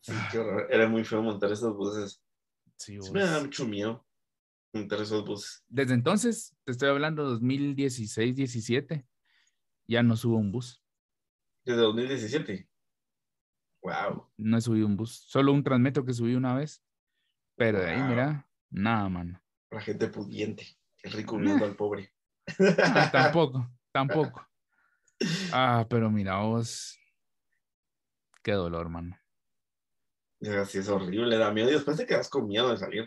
[0.00, 0.66] Sí, qué horror.
[0.70, 2.22] Era muy feo montar esos buses.
[2.76, 3.12] Sí, vos.
[3.12, 4.04] me da mucho miedo
[4.72, 5.64] montar esos buses.
[5.68, 9.06] Desde entonces, te estoy hablando 2016, 17,
[9.86, 10.82] ya no subo un bus.
[11.64, 12.71] ¿Desde 2017?
[13.82, 14.28] Wow.
[14.36, 15.24] No he subido un bus.
[15.26, 16.84] Solo un transmetro que subí una vez.
[17.56, 19.42] Pero de ahí, mira, nada, mano.
[19.70, 20.66] La gente pudiente.
[21.02, 22.12] El rico uniendo al pobre.
[22.78, 24.46] Ah, tampoco, tampoco.
[25.52, 26.98] Ah, pero mira vos.
[28.42, 29.16] Qué dolor, mano.
[30.40, 31.70] Sí, es horrible, da miedo.
[31.70, 33.06] Y después te quedas con miedo de salir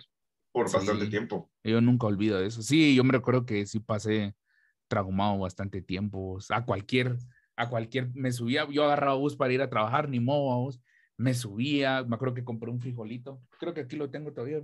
[0.51, 1.51] por bastante tiempo.
[1.63, 2.61] Yo nunca olvido eso.
[2.61, 4.35] Sí, yo me recuerdo que sí pasé
[4.87, 6.37] traumado bastante tiempo.
[6.49, 7.17] A cualquier
[7.55, 10.81] a cualquier, me subía, yo agarraba bus para ir a trabajar, ni modo, bus,
[11.17, 14.61] me subía, me acuerdo que compré un frijolito, creo que aquí lo tengo todavía,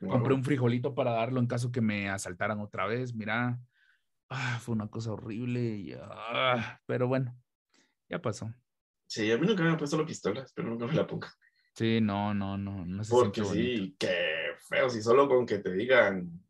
[0.00, 3.58] compré un frijolito para darlo en caso que me asaltaran otra vez, mira,
[4.28, 7.36] ah, fue una cosa horrible, ah, pero bueno,
[8.08, 8.52] ya pasó.
[9.06, 11.32] Sí, a mí nunca me han puesto la pistola, pero nunca me la ponga.
[11.74, 16.42] Sí, no, no, no, no Porque sí, qué feo, si solo con que te digan,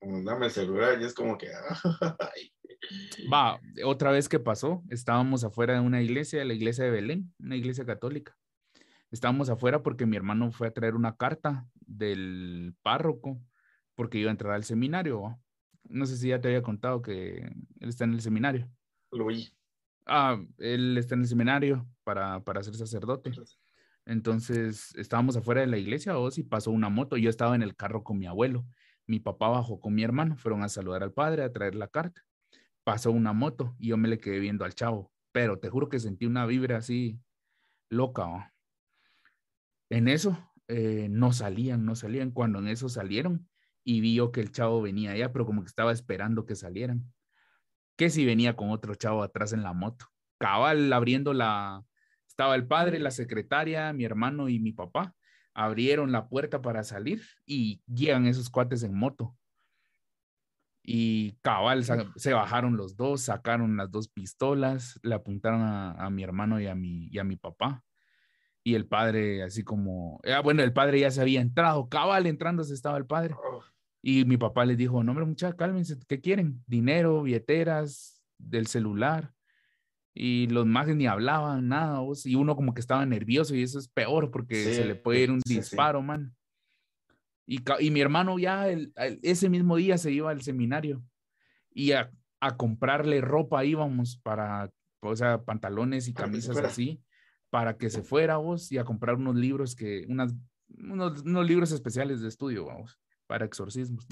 [0.00, 1.48] dame el celular, y es como que,
[2.18, 2.52] ay,
[3.32, 7.56] Va, otra vez que pasó, estábamos afuera de una iglesia, la iglesia de Belén, una
[7.56, 8.36] iglesia católica.
[9.10, 13.40] Estábamos afuera porque mi hermano fue a traer una carta del párroco
[13.94, 15.38] porque iba a entrar al seminario.
[15.84, 17.38] No sé si ya te había contado que
[17.80, 18.70] él está en el seminario.
[19.10, 19.52] Lo oí.
[20.06, 23.32] Ah, él está en el seminario para, para ser sacerdote.
[24.06, 27.16] Entonces estábamos afuera de la iglesia o y pasó una moto.
[27.16, 28.64] Yo estaba en el carro con mi abuelo.
[29.06, 30.36] Mi papá bajó con mi hermano.
[30.36, 32.22] Fueron a saludar al padre, a traer la carta
[32.90, 36.00] pasó una moto y yo me le quedé viendo al chavo, pero te juro que
[36.00, 37.20] sentí una vibra así
[37.88, 38.52] loca.
[39.90, 40.36] En eso
[40.66, 42.32] eh, no salían, no salían.
[42.32, 43.48] Cuando en eso salieron
[43.84, 47.04] y vio que el chavo venía allá, pero como que estaba esperando que salieran.
[47.94, 50.06] Que si venía con otro chavo atrás en la moto.
[50.38, 51.84] Cabal abriendo la...
[52.26, 55.14] Estaba el padre, la secretaria, mi hermano y mi papá.
[55.54, 59.36] Abrieron la puerta para salir y llegan esos cuates en moto
[60.92, 61.84] y cabal,
[62.16, 66.74] se bajaron los dos, sacaron las dos pistolas, le apuntaron a, mi hermano y a
[66.74, 67.84] mi, y a mi papá.
[68.64, 72.74] Y el padre, así como, ah, bueno, el padre ya se había entrado, cabal, entrándose
[72.74, 73.34] estaba el padre.
[73.34, 73.62] Oh.
[74.02, 76.62] Y mi papá les dijo, no, hombre, muchachos, cálmense, ¿qué quieren?
[76.66, 79.32] Dinero, billeteras, del celular
[80.12, 83.78] y los mages ni hablaban nada, vos, y uno como que estaba nervioso y eso
[83.78, 85.60] es peor porque se le puede ir un sí, sí.
[85.60, 86.34] disparo, man.
[87.46, 91.02] Y, mi hermano ya el- el- ese mismo día se iba al seminario
[91.72, 92.10] y a,
[92.40, 94.70] a comprarle ropa íbamos para,
[95.00, 97.02] o sea, pantalones y camisas así,
[97.50, 100.34] para que se fuera vos y a comprar unos libros que, unas,
[100.68, 104.06] unos, unos libros especiales de estudio, vamos, para exorcismos.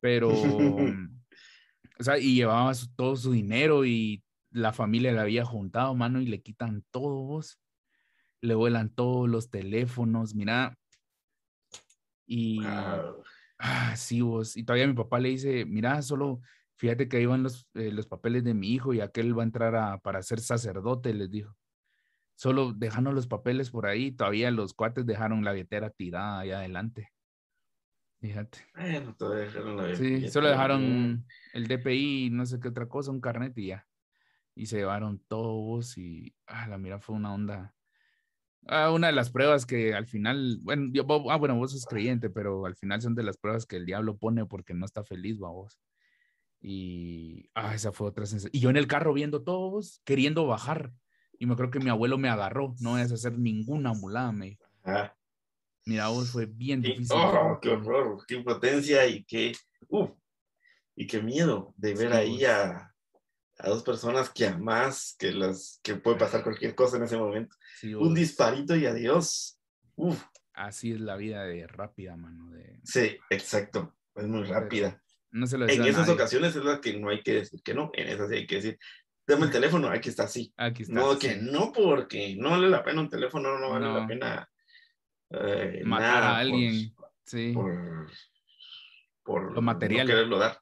[0.00, 0.30] Pero,
[1.98, 6.20] o sea, y llevaba su- todo su dinero y la familia le había juntado, mano,
[6.20, 7.58] y le quitan todo, vos.
[8.40, 10.76] Le vuelan todos los teléfonos, mira.
[12.26, 13.22] Y, Wow.
[13.58, 14.56] ah, sí, vos.
[14.56, 16.40] Y todavía mi papá le dice, mira, solo
[16.76, 19.46] fíjate que ahí van los, eh, los papeles de mi hijo y aquel va a
[19.46, 21.56] entrar a, para ser sacerdote, les dijo.
[22.36, 27.10] Solo dejando los papeles por ahí, todavía los cuates dejaron la billetera tirada ahí adelante.
[28.20, 28.58] Fíjate.
[28.74, 33.10] Bueno, todavía dejaron la Sí, solo dejaron el DPI y no sé qué otra cosa,
[33.10, 33.86] un carnet y ya.
[34.56, 37.74] Y se llevaron todos y, ah, la mira, fue una onda.
[38.66, 41.84] Ah, una de las pruebas que al final, bueno, yo, vos- ah, bueno, vos sos
[41.86, 45.04] creyente, pero al final son de las pruebas que el diablo pone porque no está
[45.04, 45.78] feliz, va vos.
[46.60, 48.50] Y, ah, esa fue otra sensación.
[48.54, 50.92] Y yo en el carro viendo todos, queriendo bajar.
[51.38, 54.64] Y me creo que mi abuelo me agarró, no es hacer ninguna mulada, me dijo.
[54.82, 55.14] Ajá.
[55.84, 57.16] Mira, vos fue bien Y- difícil.
[57.18, 59.52] oh, qué horror, qué impotencia y qué,
[59.88, 60.10] uf,
[60.96, 62.93] y qué miedo de ver Sí, ahí a,
[63.58, 67.56] a dos personas que amás, que las que puede pasar cualquier cosa en ese momento.
[67.78, 69.58] Sí, Un disparito y adiós.
[69.96, 72.50] Uf, Así es la vida de rápida, mano.
[72.50, 73.96] De, sí, exacto.
[74.14, 75.02] Es muy rápida.
[75.32, 76.12] no se lo En esas nadie.
[76.14, 78.54] ocasiones es la que no hay que decir que no, en esas sí hay que
[78.56, 78.78] decir,
[79.26, 79.50] dame el
[79.80, 80.52] teléfono, aquí está así.
[80.56, 80.94] Aquí está.
[80.94, 83.98] No, que no, porque no vale la pena un teléfono, no vale No.
[83.98, 84.48] la pena
[85.30, 86.94] eh, Matar nada a por- alguien.
[87.24, 87.52] sí.
[87.52, 88.10] Por,
[89.24, 90.06] por Lo material.
[90.06, 90.60] no quererlo dar.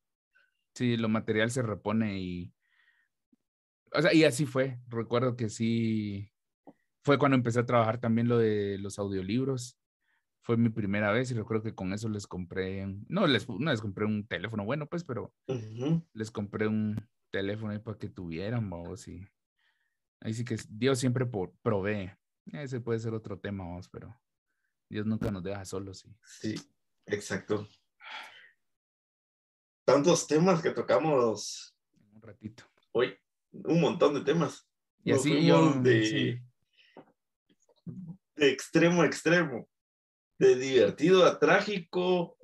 [0.75, 2.53] Sí, lo material se repone y.
[3.95, 4.79] O sea, y así fue.
[4.89, 6.31] Recuerdo que sí.
[7.05, 9.79] Fue cuando empecé a trabajar también lo de los audiolibros.
[10.41, 12.87] Fue mi primera vez y recuerdo que con eso les compré.
[13.09, 16.05] No les, no les compré un teléfono bueno, pues, pero Ujú.
[16.15, 16.97] les compré un
[17.31, 19.07] teléfono ahí para que tuvieran, vamos.
[19.09, 19.27] Y
[20.21, 22.13] ahí sí que Dios siempre por, provee.
[22.47, 24.17] Ese puede ser otro tema, vamos, pero
[24.89, 26.05] Dios nunca nos deja solos.
[26.05, 26.17] Y...
[26.25, 26.55] Sí,
[27.07, 27.69] exacto.
[29.85, 31.77] Tantos temas que tocamos
[32.15, 32.65] Un ratito.
[32.93, 33.17] hoy,
[33.53, 34.69] un montón de temas.
[35.05, 36.39] Y Nos así fuimos de, sí.
[38.37, 39.69] de extremo a extremo.
[40.39, 42.37] De divertido a trágico,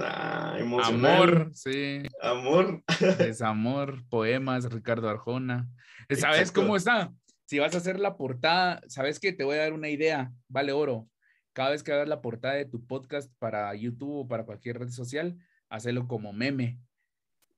[0.00, 1.22] a emocional.
[1.22, 2.02] Amor, sí.
[2.20, 2.82] Amor.
[3.18, 5.68] Desamor, poemas, Ricardo Arjona.
[6.08, 6.62] ¿Sabes Exacto.
[6.62, 7.12] cómo está?
[7.44, 9.32] Si vas a hacer la portada, ¿sabes qué?
[9.32, 11.08] Te voy a dar una idea, vale oro.
[11.52, 14.88] Cada vez que hagas la portada de tu podcast para YouTube o para cualquier red
[14.88, 15.36] social,
[15.68, 16.78] hazlo como meme.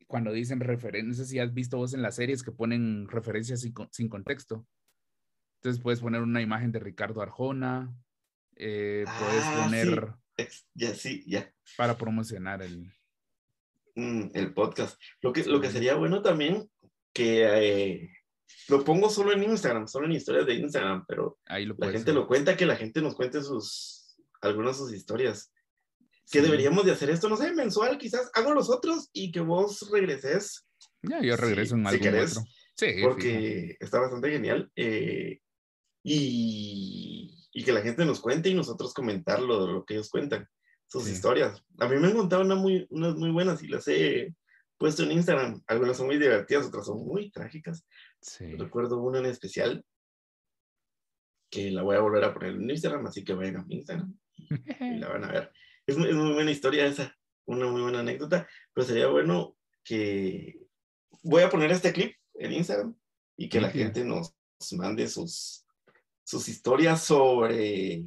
[0.07, 3.61] Cuando dicen referencias, no sé si has visto vos en las series que ponen referencias
[3.61, 4.67] sin, sin contexto.
[5.61, 7.93] Entonces puedes poner una imagen de Ricardo Arjona,
[8.57, 10.13] eh, puedes Ah, poner
[10.75, 11.53] Ya, sí, ya.
[11.77, 12.93] para promocionar el...
[13.97, 15.01] Mm, el podcast.
[15.23, 16.69] Lo que, lo que sería bueno también,
[17.13, 18.11] que eh,
[18.69, 22.11] lo pongo solo en Instagram, solo en historias de Instagram, pero Ahí lo la gente
[22.11, 22.15] hacer.
[22.15, 25.54] lo cuenta, que la gente nos cuente sus, algunas de sus historias.
[26.31, 26.45] Que Sí.
[26.45, 30.67] deberíamos de hacer esto, no sé, mensual, quizás hago los otros y que vos regreses,
[31.03, 32.51] Ya, yo si- regreso en si algún querés, otro.
[32.77, 33.09] Sí, fijo.
[33.09, 34.71] porque está bastante genial.
[34.77, 35.41] eh,
[36.07, 40.47] y, y que la gente nos cuente y nosotros comentar lo, lo que ellos cuentan,
[40.87, 41.13] sus Sí.
[41.13, 41.63] historias.
[41.79, 44.35] A mí me han contado una muy, unas muy buenas y las he
[44.77, 45.63] puesto en Instagram.
[45.67, 47.87] Algunas son muy divertidas, otras son muy trágicas.
[48.21, 48.55] Sí.
[48.57, 49.85] Recuerdo una en especial
[51.51, 54.15] que la voy a volver a poner en Instagram, así que vayan a mi Instagram
[54.81, 55.53] y la van a ver.
[55.87, 57.17] Es, muy- es muy buena historia esa,
[57.47, 60.61] una muy buena anécdota, pero sería bueno que
[61.23, 62.95] voy a poner este clip en Instagram
[63.37, 64.35] y que la gente nos
[64.73, 65.65] mande sus,
[66.25, 68.05] sus historias sobre...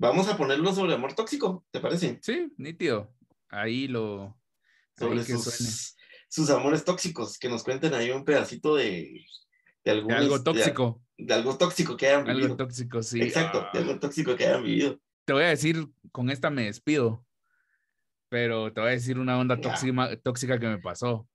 [0.00, 2.18] Vamos a ponerlo sobre amor tóxico, ¿te parece?
[2.22, 3.12] Sí, nítido.
[3.48, 4.24] Ahí lo.
[4.96, 5.42] Ahí Sobre suene.
[5.42, 5.96] sus,
[6.28, 9.24] sus amores tóxicos, que nos cuenten ahí un pedacito de,
[9.84, 11.02] de, algo de- tóxico.
[11.16, 12.44] De, algo tóxico que hayan vivido.
[12.44, 13.20] Algo tóxico, sí.
[13.22, 15.00] Exacto, de Ah, algo tóxico que hayan vivido.
[15.28, 17.22] Te voy a decir, con esta me despido.
[18.30, 21.28] Pero te voy a decir una onda tóxica, tóxica que me pasó.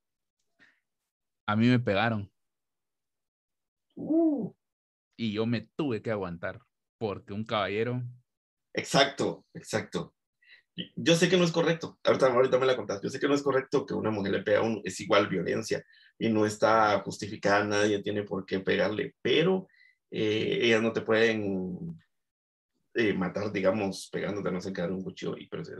[1.45, 2.31] A mí me pegaron
[3.95, 4.51] Uh,
[5.15, 6.59] y yo me tuve que aguantar
[6.97, 8.01] porque un caballero.
[8.73, 10.15] exacto, exacto.
[10.95, 13.35] Yo sé que no es correcto, ahorita, ahorita me la contás, yo sé que no
[13.35, 15.85] es correcto que una mujer le pega a uno, es igual violencia
[16.17, 19.67] y no está justificada, nadie tiene por qué pegarle, pero
[20.09, 22.01] eh, ellas no te pueden
[22.95, 25.71] eh, matar, digamos, pegándote, no sé, quedar un cuchillo y pero sí,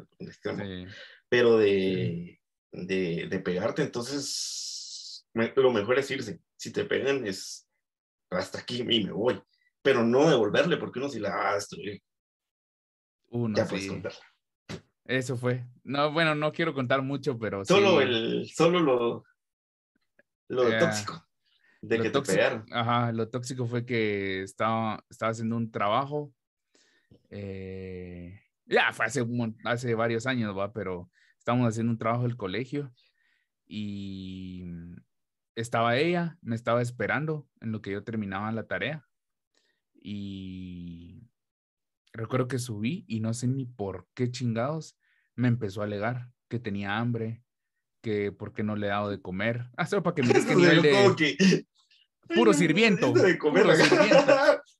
[1.30, 2.40] pero de,
[2.72, 6.40] de, de pegarte, entonces lo mejor es irse.
[6.56, 7.68] Si te pegan es
[8.30, 9.42] hasta aquí y me voy.
[9.82, 12.02] Pero no devolverle, porque uno si la va a destruir.
[13.30, 13.70] Uno, ya sí.
[13.72, 14.20] puedes contarla.
[15.06, 15.66] Eso fue.
[15.84, 19.24] No, bueno, no quiero contar mucho, pero Solo el, solo lo,
[20.48, 21.28] lo tóxico
[21.82, 22.66] de Lo que tóxico- te pegaron.
[22.72, 26.34] Ajá, lo tóxico fue que estaba, estaba haciendo un trabajo.
[27.36, 29.26] Eh, ya fue hace,
[29.66, 30.72] hace varios años, ¿va?
[30.74, 32.94] Pero estábamos haciendo un trabajo del colegio
[33.66, 34.66] y
[35.56, 39.08] estaba ella, me estaba esperando en lo que yo terminaba la tarea.
[40.02, 41.24] Y
[42.12, 44.98] recuerdo que subí y no sé ni por qué chingados
[45.36, 47.44] me empezó a alegar que tenía hambre,
[48.02, 49.70] que por qué no le he dado de comer.
[49.78, 51.66] Ah, solo para que qué O sea, nivel de que,
[52.36, 53.84] puro "Ay, sirviento, necesito de comer puro acá".
[53.86, 54.34] sirviento.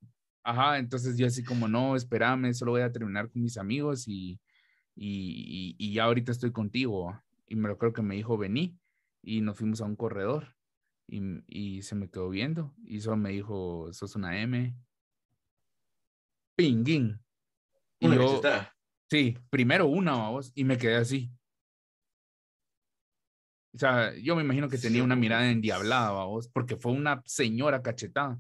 [0.44, 4.42] Ajá, entonces yo así como, no, espérame, solo voy a terminar con mis amigos y,
[4.96, 7.22] y, y- y ya ahorita estoy contigo.
[7.48, 8.78] Y me recuerdo que me dijo, vení,
[9.22, 10.56] y nos fuimos a un corredor
[11.08, 14.76] y, y se me quedó viendo y solo me dijo, sos una M.
[16.56, 17.20] Pinguín.
[18.00, 18.42] Y Una yo,
[19.10, 21.32] sí, primero una, vamos, y me quedé así.
[23.74, 27.22] O sea, yo me imagino que tenía Sí, una mirada endiablada, vos, porque fue una
[27.26, 28.40] señora cachetada.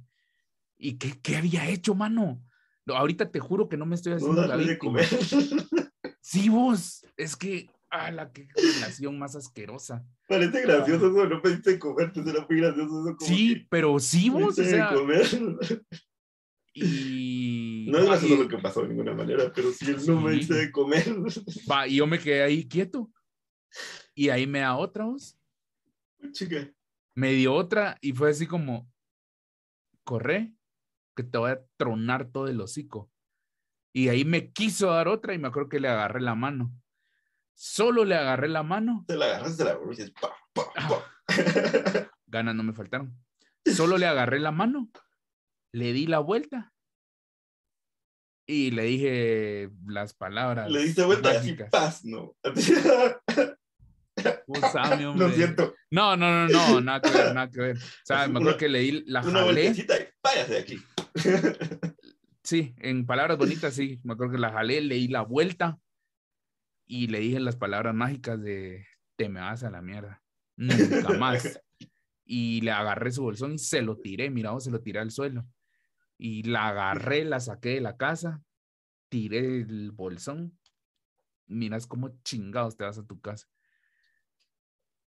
[0.77, 2.41] ¿Y qué, qué había hecho, mano?
[2.85, 4.99] No, ahorita te juro que no me estoy No haciendo la darle de víctima.
[6.25, 10.05] Sí, vos, es que, ah, la que relación más asquerosa.
[10.27, 13.17] Parece gracioso eso, no pediste de comer, te será muy gracioso eso.
[13.17, 15.25] Como Sí, pero sí, vos, o "Pediste de sea, comer".
[16.73, 17.87] y...
[17.89, 20.39] No es gracioso lo que pasó de ninguna manera, pero si él no me Sí.
[20.39, 21.03] dice de comer.
[21.69, 23.11] va, y yo me quedé ahí quieto.
[24.15, 25.37] Y ahí me da otra, vos.
[26.31, 26.71] Chica,
[27.15, 28.89] me dio otra y fue así como,
[30.03, 30.53] corre,
[31.15, 33.09] que te voy a tronar todo el hocico.
[33.95, 36.71] Y ahí me quiso dar otra y me acuerdo que le agarré la mano.
[37.55, 40.89] Solo le agarré la mano, te la agarras de la y dices, pa, pa, Ah.
[40.89, 41.03] pa.
[42.25, 43.15] ganas no me faltaron.
[43.65, 44.89] Solo le agarré la mano,
[45.71, 46.73] le di la vuelta
[48.47, 50.69] y le dije las palabras.
[50.71, 52.35] Le diste vuelta y paz, no.
[54.47, 55.31] Vos sabes, Lo hombre.
[55.33, 57.77] siento, No, no, no, no, nada que ver, nada que ver.
[57.77, 59.43] O sea, me acuerdo Una- que le di la una jalé.
[59.63, 60.83] vueltecita y váyase de aquí.
[62.43, 64.01] Sí, en palabras bonitas, sí.
[64.03, 65.79] Me acuerdo que la jalé, leí la vuelta
[66.85, 68.85] y le dije las palabras mágicas de
[69.15, 70.21] te me vas a la mierda.
[70.57, 71.59] Nunca más.
[72.25, 75.11] Y le agarré su bolsón y se lo tiré, mira, vos, se lo tiré al
[75.11, 75.45] suelo.
[76.17, 78.41] Y la agarré, la saqué de la casa,
[79.09, 80.57] tiré el bolsón.
[81.45, 83.45] Miras cómo chingados te vas a tu casa.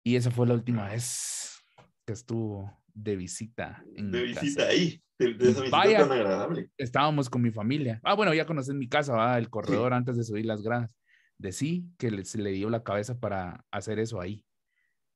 [0.05, 1.65] Y esa fue la última vez
[2.05, 5.99] que estuvo de visita en De visita casa ahí, de, de esa visita Vaya.
[5.99, 6.71] tan agradable.
[6.79, 8.01] estábamos con mi familia.
[8.03, 9.39] Ah, bueno, ya conoces mi casa, ¿va?
[9.39, 10.97] el corredor antes de subir las gradas.
[11.39, 14.45] De sí, que se le dio la cabeza para hacer eso ahí.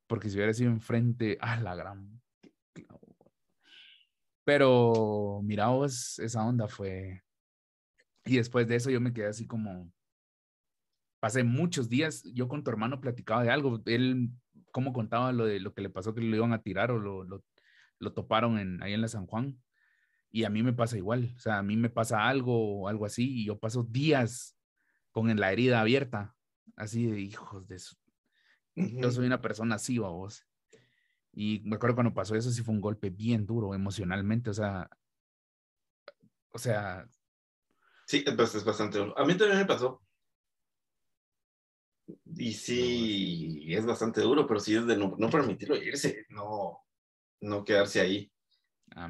[0.07, 2.21] Porque si hubiera sido enfrente, ah, la gran.
[4.45, 7.23] Pero mira vos, esa onda fue.
[8.27, 9.91] Y después de eso yo me quedé así como.
[11.21, 13.81] Pasé muchos días, yo con tu hermano platicaba de algo.
[13.87, 14.31] Él,
[14.73, 17.25] cómo contaba lo de lo que le pasó, que lo iban a tirar o lo,
[17.25, 17.43] lo,
[18.01, 19.63] lo toparon en, ahí en la San Juan.
[20.33, 23.07] Y a mí me pasa igual, o sea, a mí me pasa algo o algo
[23.07, 24.57] así y yo paso días
[25.13, 26.37] con la herida abierta,
[26.77, 27.97] así de hijos de su...
[28.75, 30.47] Yo soy una persona así, vos.
[31.33, 34.89] Y me acuerdo cuando pasó eso, sí fue un golpe bien duro emocionalmente, o sea,
[36.53, 37.07] o sea,
[38.11, 39.17] Sí, pues es bastante duro.
[39.17, 40.03] A mí también me pasó.
[42.35, 46.81] Y sí, es bastante duro, pero sí es de no, no permitirlo irse, no,
[47.41, 48.33] no quedarse ahí.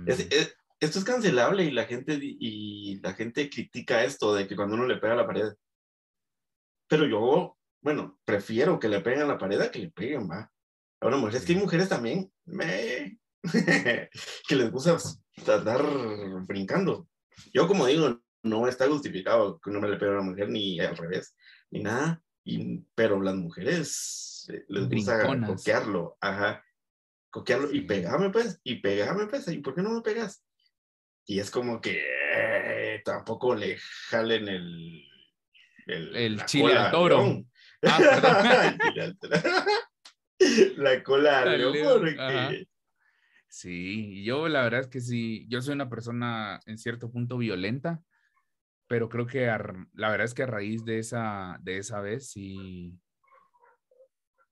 [0.07, 4.57] Es- es- esto es cancelable y la gente y la gente critica esto de que
[4.57, 5.53] cuando uno le pega a la pared.
[6.89, 10.51] Pero yo, bueno, prefiero que le peguen a la pared a que le peguen, va.
[11.01, 13.19] Ahora, mujeres, que hay mujeres también me...
[14.49, 14.97] que les gusta
[15.37, 15.83] estar
[16.47, 17.09] brincando.
[17.55, 20.79] Yo, como digo, no está justificado que uno me le pegue a una mujer ni
[20.81, 21.35] al revés,
[21.71, 22.23] ni nada.
[22.45, 25.51] Y, pero las mujeres eh, les gusta Brinconas.
[25.51, 26.63] coquearlo, ajá,
[27.31, 30.45] coquearlo y pegame pues, y pegame pues, ¿y por qué no me pegas?
[31.27, 32.03] Y es como que
[32.35, 33.79] eh, tampoco le
[34.09, 35.05] jalen el,
[35.87, 37.45] el, chile al toro.
[37.83, 38.77] Ah,
[40.77, 41.45] la cola
[41.99, 42.51] porque ajá.
[43.49, 48.01] Sí, yo la verdad es que sí, yo soy una persona en cierto punto violenta,
[48.87, 49.59] pero creo que a
[49.95, 52.97] la verdad es que a raíz de esa, de esa vez sí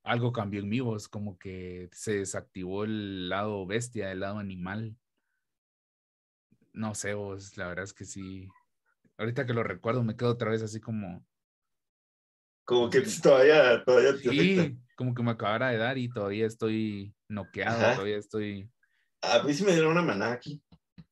[0.09, 4.97] algo cambió en mí, vos, como que se desactivó el lado bestia, el lado animal.
[6.73, 8.49] No sé, vos, la verdad es que sí.
[9.19, 11.27] Ahorita que lo recuerdo me quedo otra vez así como,
[12.65, 14.83] Como que todavía, todavía te Sí, afecta.
[14.97, 17.95] como que me acabara de dar y todavía estoy noqueado, Ajá.
[17.95, 18.71] todavía estoy...
[19.21, 20.63] A mí sí me dieron una manada aquí,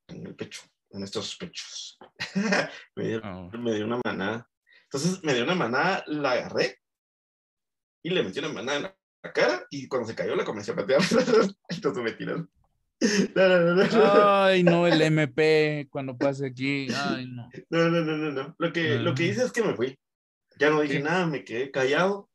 [0.07, 1.99] en el pecho, en estos pechos.
[2.95, 4.49] me, dieron, oh, me dio una manada.
[4.85, 6.79] Entonces me dio una manada, la agarré
[8.07, 8.97] y le metí una manada en la,
[9.35, 11.01] cara y cuando se cayó la comencé a patear.
[11.69, 12.49] Entonces me tiraron.
[13.35, 14.45] No.
[14.45, 16.87] Ay, no, el MP cuando pase aquí.
[16.95, 17.51] Ay, no.
[17.69, 18.55] No, no, no, no, no.
[18.57, 19.99] Lo que, lo que hice es que me fui.
[20.59, 22.31] Ya no dije nada, me quedé callado,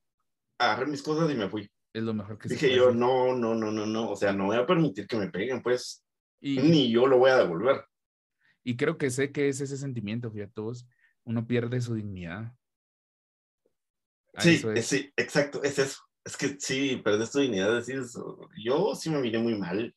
[0.59, 1.71] agarré mis cosas y me fui.
[1.93, 4.11] Es lo mejor que Dije yo, no, no, no, no, no.
[4.11, 6.03] O sea, no voy a permitir que me peguen, pues,
[6.41, 7.85] Y, ni yo lo voy a devolver.
[8.63, 10.85] y creo que sé que es ese sentimiento, fíjate vos,
[11.23, 12.53] uno pierde su dignidad.
[14.37, 14.85] Sí, es.
[14.85, 15.99] sí, exacto, es eso.
[16.23, 18.37] Es que sí, perdés tu dignidad, decir eso.
[18.63, 19.93] Yo sí me miré muy mal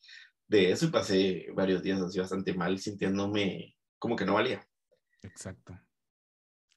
[0.47, 4.67] de eso y pasé varios días así bastante mal, sintiéndome como que no valía.
[5.23, 5.79] Exacto.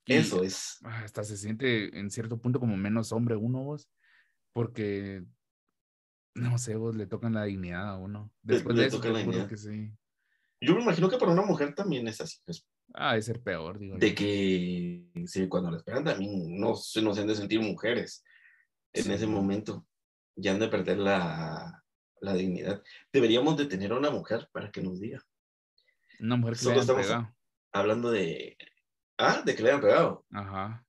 [0.06, 0.78] Y, Eso es.
[0.84, 3.90] ah, Hasta se siente en cierto punto como menos hombre uno vos,
[4.54, 5.24] porque,
[6.34, 8.32] no sé, vos le tocan la dignidad a uno.
[8.42, 9.48] Después le de eso, tocan te la juro dignidad.
[9.48, 9.92] que sí.
[10.60, 13.78] Yo me imagino que para una mujer también es así, pues, Ah, de ser peor,
[13.78, 13.96] digo.
[13.98, 18.24] de que sí, cuando les pegan también no, se- no se han de sentir mujeres
[18.92, 19.12] en Sí.
[19.12, 19.86] ese momento.
[20.36, 21.84] Ya han de perder la,
[22.20, 22.82] la dignidad.
[23.12, 25.20] Deberíamos de tener a una mujer para que nos diga.
[26.20, 27.36] Una mujer que Solo le hayan estamos- pegado.
[27.72, 28.56] Hablando de...
[29.18, 30.24] Ah, de que le hayan pegado.
[30.32, 30.84] Ajá.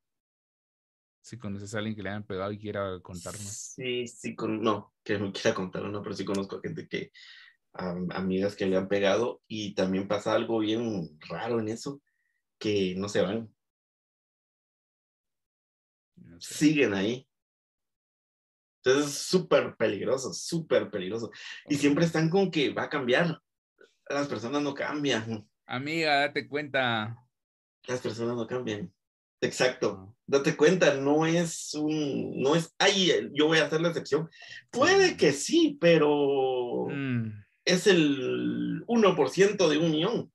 [1.21, 3.41] Si conoces a alguien que le hayan pegado y quiera contarnos.
[3.75, 7.11] Sí, sí, con, no, que me quiera contar, no, pero sí conozco a gente que,
[7.73, 12.01] am- amigas que le han pegado y también pasa algo bien raro en eso,
[12.59, 13.53] que no se van,
[16.15, 16.53] No sé.
[16.55, 17.25] siguen ahí.
[18.83, 21.31] Entonces es súper peligroso, súper peligroso.
[21.67, 23.41] Y siempre están con que va a cambiar.
[24.07, 27.15] Las personas no cambian, Amiga, date cuenta.
[27.87, 28.91] las personas no cambian.
[29.41, 30.15] Exacto.
[30.25, 34.29] Date cuenta, no es un, no es, ay, yo voy a hacer la excepción.
[34.71, 36.87] Puede que sí, pero...
[36.89, 37.08] Mm,
[37.69, 40.33] es el 1% de un millón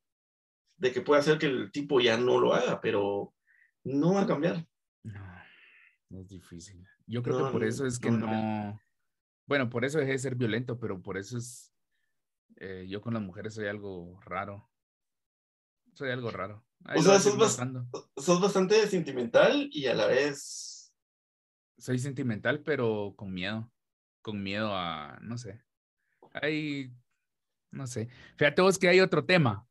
[0.76, 3.34] de que puede hacer que el tipo ya no lo haga, pero
[3.84, 4.66] no va a cambiar.
[5.02, 6.86] no, es difícil.
[7.06, 8.80] Yo creo No, que por no, eso es que no.
[9.46, 11.72] Bueno, por eso dejé de ser violento, pero por eso es.
[12.56, 14.70] eh, yo con las mujeres soy algo raro.
[15.92, 16.64] Soy algo raro.
[16.84, 17.60] Ahí O sea, bas-.
[18.16, 20.92] Sos bastante sentimental y a la vez...
[21.78, 23.70] Soy sentimental, pero con miedo.
[24.22, 25.18] Con miedo a.
[25.22, 25.62] No sé.
[26.32, 26.90] Hay.
[27.74, 28.08] No sé.
[28.36, 29.66] Fíjate vos que hay otro tema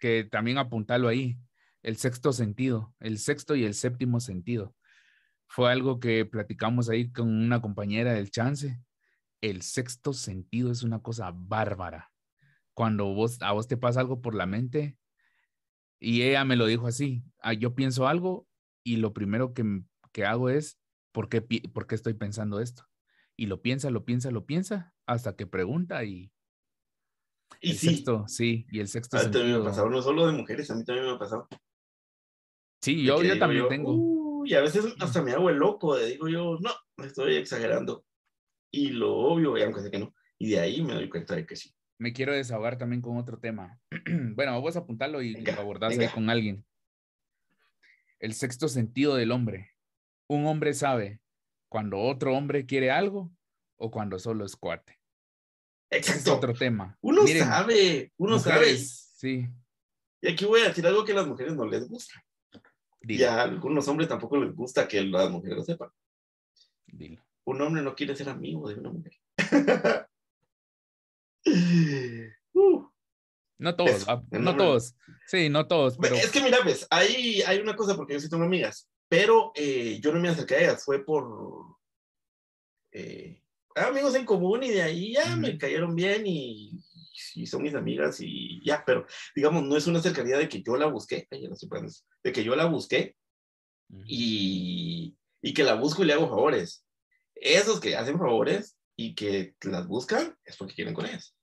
[0.00, 1.38] que también apuntalo ahí.
[1.82, 2.94] El sexto sentido.
[3.00, 4.74] El sexto y el séptimo sentido.
[5.48, 8.80] Fue algo que platicamos ahí con una compañera del chance.
[9.40, 12.12] El sexto sentido es una cosa bárbara.
[12.74, 14.98] Cuando vos, a vos te pasa algo por la mente,
[15.98, 18.48] y ella me lo dijo así, "Ah, yo pienso algo
[18.84, 19.82] y lo primero que,
[20.12, 20.78] que hago es,
[21.12, 22.84] ¿por qué, ¿por qué estoy pensando esto?
[23.36, 26.32] Y lo piensa, lo piensa, lo piensa, hasta que pregunta y
[27.60, 30.00] Y el sí, sexto, sí, y el sexto a mí también me ha pasado, no
[30.00, 31.46] solo de mujeres, a mí también me ha pasado.
[32.80, 33.92] Sí, yo, yo también tengo.
[33.94, 37.36] "Uh", y a veces hasta me hago el loco, de digo yo, no, me estoy
[37.36, 38.04] exagerando.
[38.72, 41.44] Y lo obvio, y aunque sé que no, y de ahí me doy cuenta de
[41.44, 41.74] que sí.
[41.98, 43.78] me quiero desahogar también con otro tema.
[44.34, 46.64] bueno, vamos a apuntarlo y Venga, lo abordás ahí con alguien.
[48.20, 49.72] El sexto sentido del hombre.
[50.28, 51.20] Un hombre sabe
[51.68, 53.30] cuando otro hombre quiere algo
[53.76, 54.99] o cuando solo es cuate.
[55.90, 56.36] Ese es Exacto.
[56.36, 56.96] otro tema.
[57.00, 58.76] Uno Miren, sabe, uno sabe.
[58.78, 59.46] Sí,
[60.22, 62.24] Y aquí voy a decir algo que a las mujeres no les gusta.
[63.02, 65.90] Y dilo, a algunos hombres tampoco les gusta que las mujeres lo sepan.
[66.86, 67.22] dilo.
[67.44, 69.12] Un hombre no quiere ser amigo de una mujer.
[72.52, 72.84] Uh,
[73.58, 74.94] No todos, Eso, ah, no todos.
[75.26, 78.28] Sí, no todos, pero Es que mira, pues, hay, hay una cosa porque yo sí
[78.28, 81.76] tengo amigas, pero eh, yo no me acerqué a ellas, fue por
[82.92, 83.39] eh,
[83.74, 85.58] amigos en común y de ahí ya me Ujú.
[85.58, 86.80] cayeron bien y,
[87.34, 90.76] y son mis amigas y ya, pero digamos, no es una cercanía de que yo
[90.76, 91.86] la busqué, no
[92.24, 93.16] de que yo la busqué
[93.90, 94.02] Ujú.
[94.06, 96.84] y, y que la busco y le hago favores.
[97.34, 101.34] Esos que hacen favores y que las buscan es porque quieren con ellas.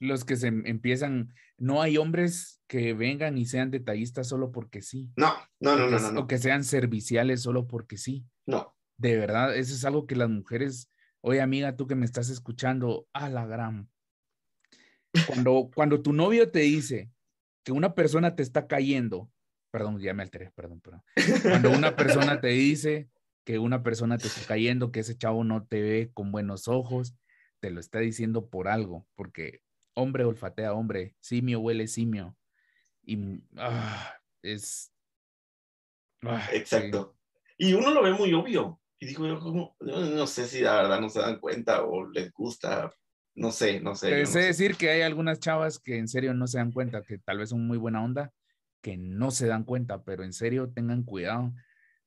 [0.00, 4.82] los que se em- empiezan, no hay hombres que vengan y sean detallistas solo porque
[4.82, 5.10] sí.
[5.16, 8.24] No, no, no, no, que, no, o no, que sean serviciales solo porque sí.
[8.46, 8.74] no.
[8.98, 10.90] De verdad, eso es algo que las mujeres,
[11.20, 13.88] oye amiga, tú que me estás escuchando, a la gran.
[15.26, 17.10] Cuando, cuando tu novio te dice
[17.64, 19.30] que una persona te está cayendo,
[19.70, 21.02] perdón, ya me alteré, perdón, perdón.
[21.42, 23.08] Cuando una persona te dice
[23.44, 27.14] que una persona te está cayendo, que ese chavo no te ve con buenos ojos,
[27.60, 29.62] te lo está diciendo por algo, porque
[29.94, 32.36] hombre olfatea hombre, simio huele simio.
[33.02, 34.92] Y ah, es...
[36.22, 36.48] ah.
[36.52, 37.16] Exacto.
[37.56, 38.80] Y uno lo ve muy obvio.
[39.00, 42.32] Y digo yo, como, no sé si la verdad no se dan cuenta o les
[42.32, 42.92] gusta,
[43.34, 44.08] no sé, no sé.
[44.08, 44.46] Te sé no sé.
[44.46, 47.50] decir que hay algunas chavas que en serio no se dan cuenta, que tal vez
[47.50, 48.32] son muy buena onda,
[48.82, 51.52] que no se dan cuenta, pero en serio tengan cuidado.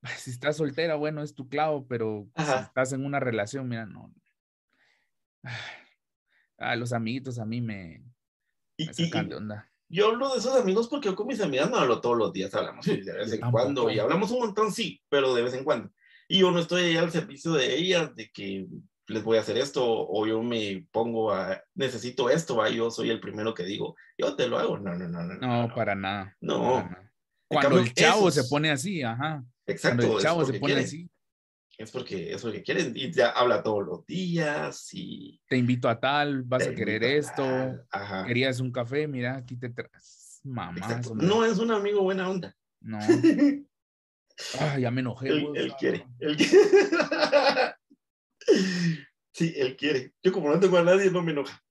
[0.18, 4.12] Si estás soltera, bueno, es tu clavo, pero si estás en una relación, mira, no.
[6.64, 8.04] Ah, los amiguitos a mí me,
[8.78, 9.72] Y, me sacan y de onda.
[9.90, 12.54] yo hablo de esos amigos porque yo con mis amigas no hablo todos los días,
[12.54, 13.90] hablamos de vez en cuando.
[13.90, 15.92] Y hablamos un montón, sí, pero de vez en cuando.
[16.34, 18.66] Y yo no estoy ahí al servicio de ellas, de que
[19.08, 22.70] les voy a hacer esto, o yo me pongo a, necesito esto, ¿va?
[22.70, 24.80] yo soy el primero que digo, yo te lo hago.
[24.80, 25.34] No, no, no, no.
[25.36, 26.38] No, para nada.
[26.40, 26.62] No.
[26.76, 27.12] para nada.
[27.50, 29.44] Cuando cambio, el chavo esos- se pone así, ajá.
[29.66, 30.86] Exacto, Cuando el chavo se pone quieren.
[30.86, 31.10] así,
[31.78, 32.94] Es porque es porque quieren.
[32.96, 35.42] Y ya habla todos los días y.
[35.50, 38.26] te invito a tal, vas a querer a esto, tal, Ajá.
[38.26, 40.40] querías un café, mira, aquí te traes.
[40.46, 41.02] Mamá.
[41.16, 42.56] No es un amigo buena onda.
[42.80, 43.00] no.
[44.60, 45.30] Ah, ya me enojé.
[45.30, 46.06] él, él quiere.
[46.20, 46.38] Él
[49.34, 50.14] sí, él quiere.
[50.24, 51.62] Yo como no tengo a nadie, no me enoja.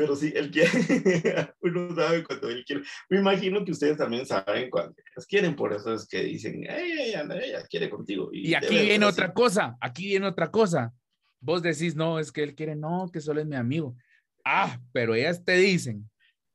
[0.00, 0.70] Pero sí, él quiere.
[1.60, 2.82] Uno sabe cuando él quiere.
[3.10, 7.04] Me imagino que ustedes también saben cuando ellas quieren, por eso es que dicen, ella,
[7.04, 8.30] ella, ella quiere contigo.
[8.32, 9.12] Y aquí viene así.
[9.12, 10.94] otra cosa, aquí viene otra cosa.
[11.38, 13.94] Vos decís, no, es que él quiere, no, que solo es mi amigo.
[14.42, 16.10] Ah, pero ellas te dicen,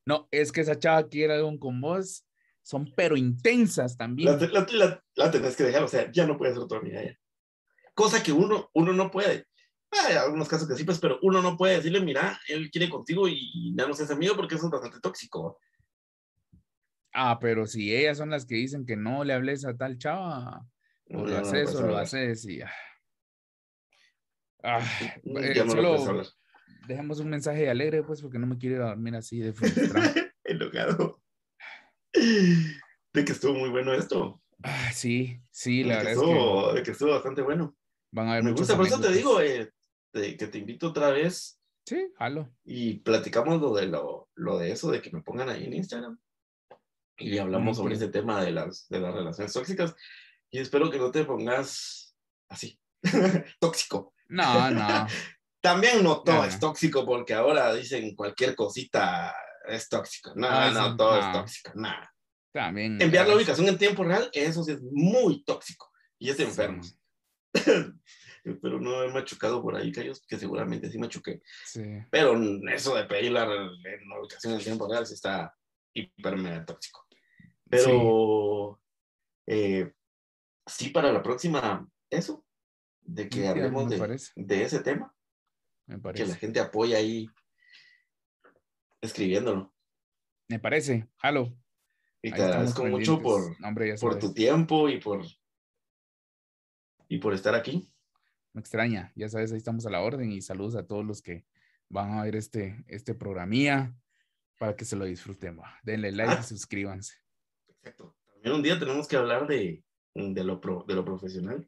[0.07, 2.24] no, es que esa chava quiere algo con vos.
[2.65, 4.39] Son pero intensas también.
[4.39, 7.03] La, la, la- la tenés que dejar, o sea, ya no puede ser tu amiga
[7.03, 7.15] ya.
[7.93, 9.45] Cosa que uno, uno no puede.
[9.91, 13.27] Hay algunos casos que sí, pues, pero uno no puede decirle, mira, él quiere contigo
[13.27, 15.59] y ya no seas amigo porque eso es bastante tóxico.
[17.13, 20.65] Ah, pero si ellas son las que dicen que no le hables a tal chava,
[21.11, 22.61] o lo no haces o lo haces y...
[22.63, 22.71] ah.
[24.63, 24.83] Ah,
[25.23, 26.23] Ya eh, no solo
[26.87, 30.11] dejemos un mensaje alegre, pues, porque no me quiero ir a dormir así de frustrado.
[30.43, 31.21] Enojado.
[33.13, 34.41] De que estuvo muy bueno esto.
[34.63, 37.75] Ah, sí, sí, de, la que verdad es estuvo, que de que estuvo bastante bueno.
[38.11, 39.71] van a haber Me gusta, por eso te digo, eh,
[40.13, 42.49] de- que te invito otra vez Sí, jalo.
[42.63, 46.17] y platicamos lo de, lo, lo de eso, de que me pongan ahí en Instagram.
[47.17, 48.17] Y hablamos sobre Entiendo.
[48.17, 49.95] ese tema de las, de las relaciones tóxicas.
[50.51, 52.15] Y espero que no te pongas
[52.49, 52.79] así,
[53.59, 54.13] tóxico.
[54.27, 54.87] No, no.
[55.61, 59.33] También no todo No, es tóxico, porque ahora dicen cualquier cosita
[59.67, 60.33] es tóxico.
[60.35, 61.19] No, Ah, no, sí, todo no.
[61.19, 61.71] es tóxico.
[61.75, 62.11] Nada.
[62.53, 63.01] También.
[63.01, 65.91] Enviar la ah, ubicación en tiempo real, eso sí es muy tóxico.
[66.19, 66.49] Y es de sí.
[66.49, 66.97] enfermos.
[68.61, 71.41] Pero no he machucado por ahí, Cayos, que seguramente sí machuqué.
[71.65, 71.81] Sí.
[72.11, 72.35] Pero
[72.69, 75.53] eso de pedir la, la ubicación en tiempo real sí está
[75.93, 77.05] hiper mega tóxico.
[77.67, 78.79] Pero
[79.47, 79.91] eh,
[80.65, 82.45] sí, para la próxima, eso,
[83.01, 84.31] de que Sí, hablemos de, parece.
[84.35, 85.13] de ese tema,
[85.87, 86.35] Me que la parece.
[86.35, 87.27] gente apoya ahí
[89.05, 89.73] escribiéndolo.
[90.49, 91.07] Me parece.
[91.17, 91.57] Jalo.
[92.21, 95.23] Y te agradezco mucho por, hombre, por tu tiempo y por,
[97.07, 97.87] y por estar aquí.
[98.53, 99.11] Me extraña.
[99.15, 101.45] Ya sabes, ahí estamos a la orden y saludos a todos los que
[101.89, 103.95] van a ver este, este programía
[104.57, 105.59] para que se lo disfruten.
[105.59, 105.77] va.
[105.83, 106.39] Denle like Ah.
[106.41, 107.15] y suscríbanse.
[107.67, 108.15] Exacto.
[108.33, 109.83] También un día tenemos que hablar de,
[110.15, 111.67] de, lo, pro- de lo profesional.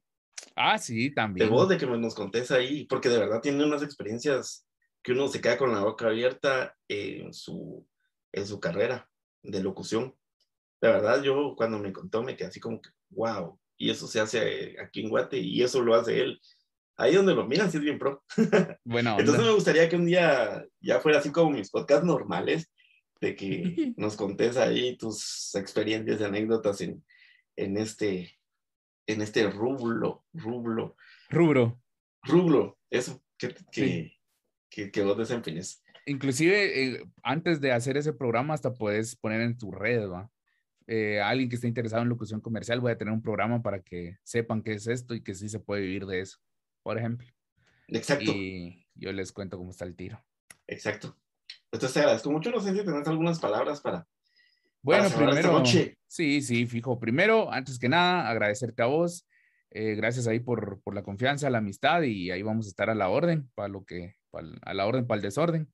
[0.56, 1.50] Ah, sí, De también.
[1.50, 4.67] vos, de que nos contés ahí, porque de verdad tiene unas experiencias
[5.04, 7.88] que uno se queda con la boca abierta en su,
[8.32, 9.10] en su carrera
[9.44, 10.16] de locución.
[10.82, 14.20] De verdad, yo cuando me contó me quedé así como que, wow, y eso se
[14.20, 16.42] hace aquí en Guate y eso lo hace él.
[16.98, 18.24] Ahí donde lo miran, sí es bien pro.
[18.84, 22.72] Bueno, Entonces me gustaría que un día ya fuera así como mis podcasts normales,
[23.22, 27.04] de que nos contés ahí tus experiencias y anécdotas en,
[27.56, 28.40] en, este,
[29.08, 30.96] en este rublo, rublo,
[31.30, 31.82] rubro.
[32.24, 34.17] rublo, eso, que, que, Sí.
[34.78, 35.84] Que, que vos desempeñes.
[36.06, 40.30] Inclusive, eh, antes de hacer ese programa, hasta puedes poner en tu red, ¿va?
[40.86, 44.18] Eh, alguien que esté interesado en locución comercial, voy a tener un programa para que
[44.24, 46.38] sepan qué es esto y que sí se puede vivir de eso,
[46.84, 47.28] por ejemplo.
[47.88, 50.24] Exacto, Y yo les cuento cómo está el tiro.
[50.68, 51.18] exacto.
[51.72, 54.08] Entonces te agradezco mucho, no sé si tenés algunas palabras para...
[54.84, 55.64] Bueno, primero,
[56.08, 57.00] sí, sí, fijo.
[57.00, 59.28] Primero, antes que nada, agradecerte a vos.
[59.72, 62.96] eh, gracias ahí por, por la confianza, la amistad y ahí vamos a estar a
[62.96, 64.16] la orden, para lo que,
[64.62, 65.70] a la orden, para el desorden.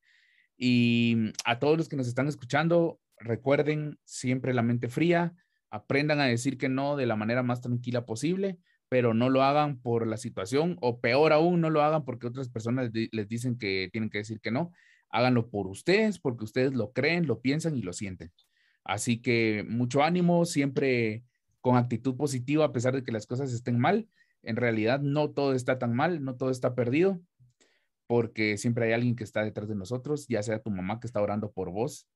[0.57, 5.33] Y a todos los que nos están escuchando, recuerden siempre la mente fría,
[5.69, 8.59] aprendan a decir que no de la manera más tranquila posible,
[8.89, 12.49] pero no lo hagan por la situación o peor aún, no lo hagan porque otras
[12.49, 14.71] personas les dicen que tienen que decir que no.
[15.09, 18.31] Háganlo por ustedes, porque ustedes lo creen, lo piensan y lo sienten.
[18.83, 21.23] Así que mucho ánimo, siempre
[21.61, 24.07] con actitud positiva, a pesar de que las cosas estén mal.
[24.43, 27.21] En realidad no todo está tan mal, no todo está perdido,
[28.07, 31.21] porque siempre hay alguien que está detrás de nosotros, ya sea tu mamá que está
[31.21, 32.07] orando por vos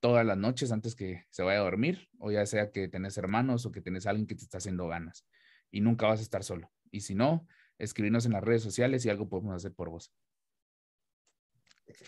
[0.00, 3.66] todas las noches antes que se vaya a dormir, o ya sea que tenés hermanos
[3.66, 5.26] o que tenés alguien que te está haciendo ganas
[5.70, 6.70] y nunca vas a estar solo.
[6.90, 7.46] Y si no,
[7.78, 10.12] escribirnos en las redes sociales y algo podemos hacer por vos.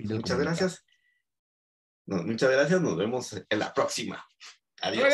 [0.01, 0.85] Muchas gracias.
[2.07, 2.81] Muchas gracias.
[2.81, 4.25] Nos vemos en la próxima.
[4.83, 5.13] Adiós.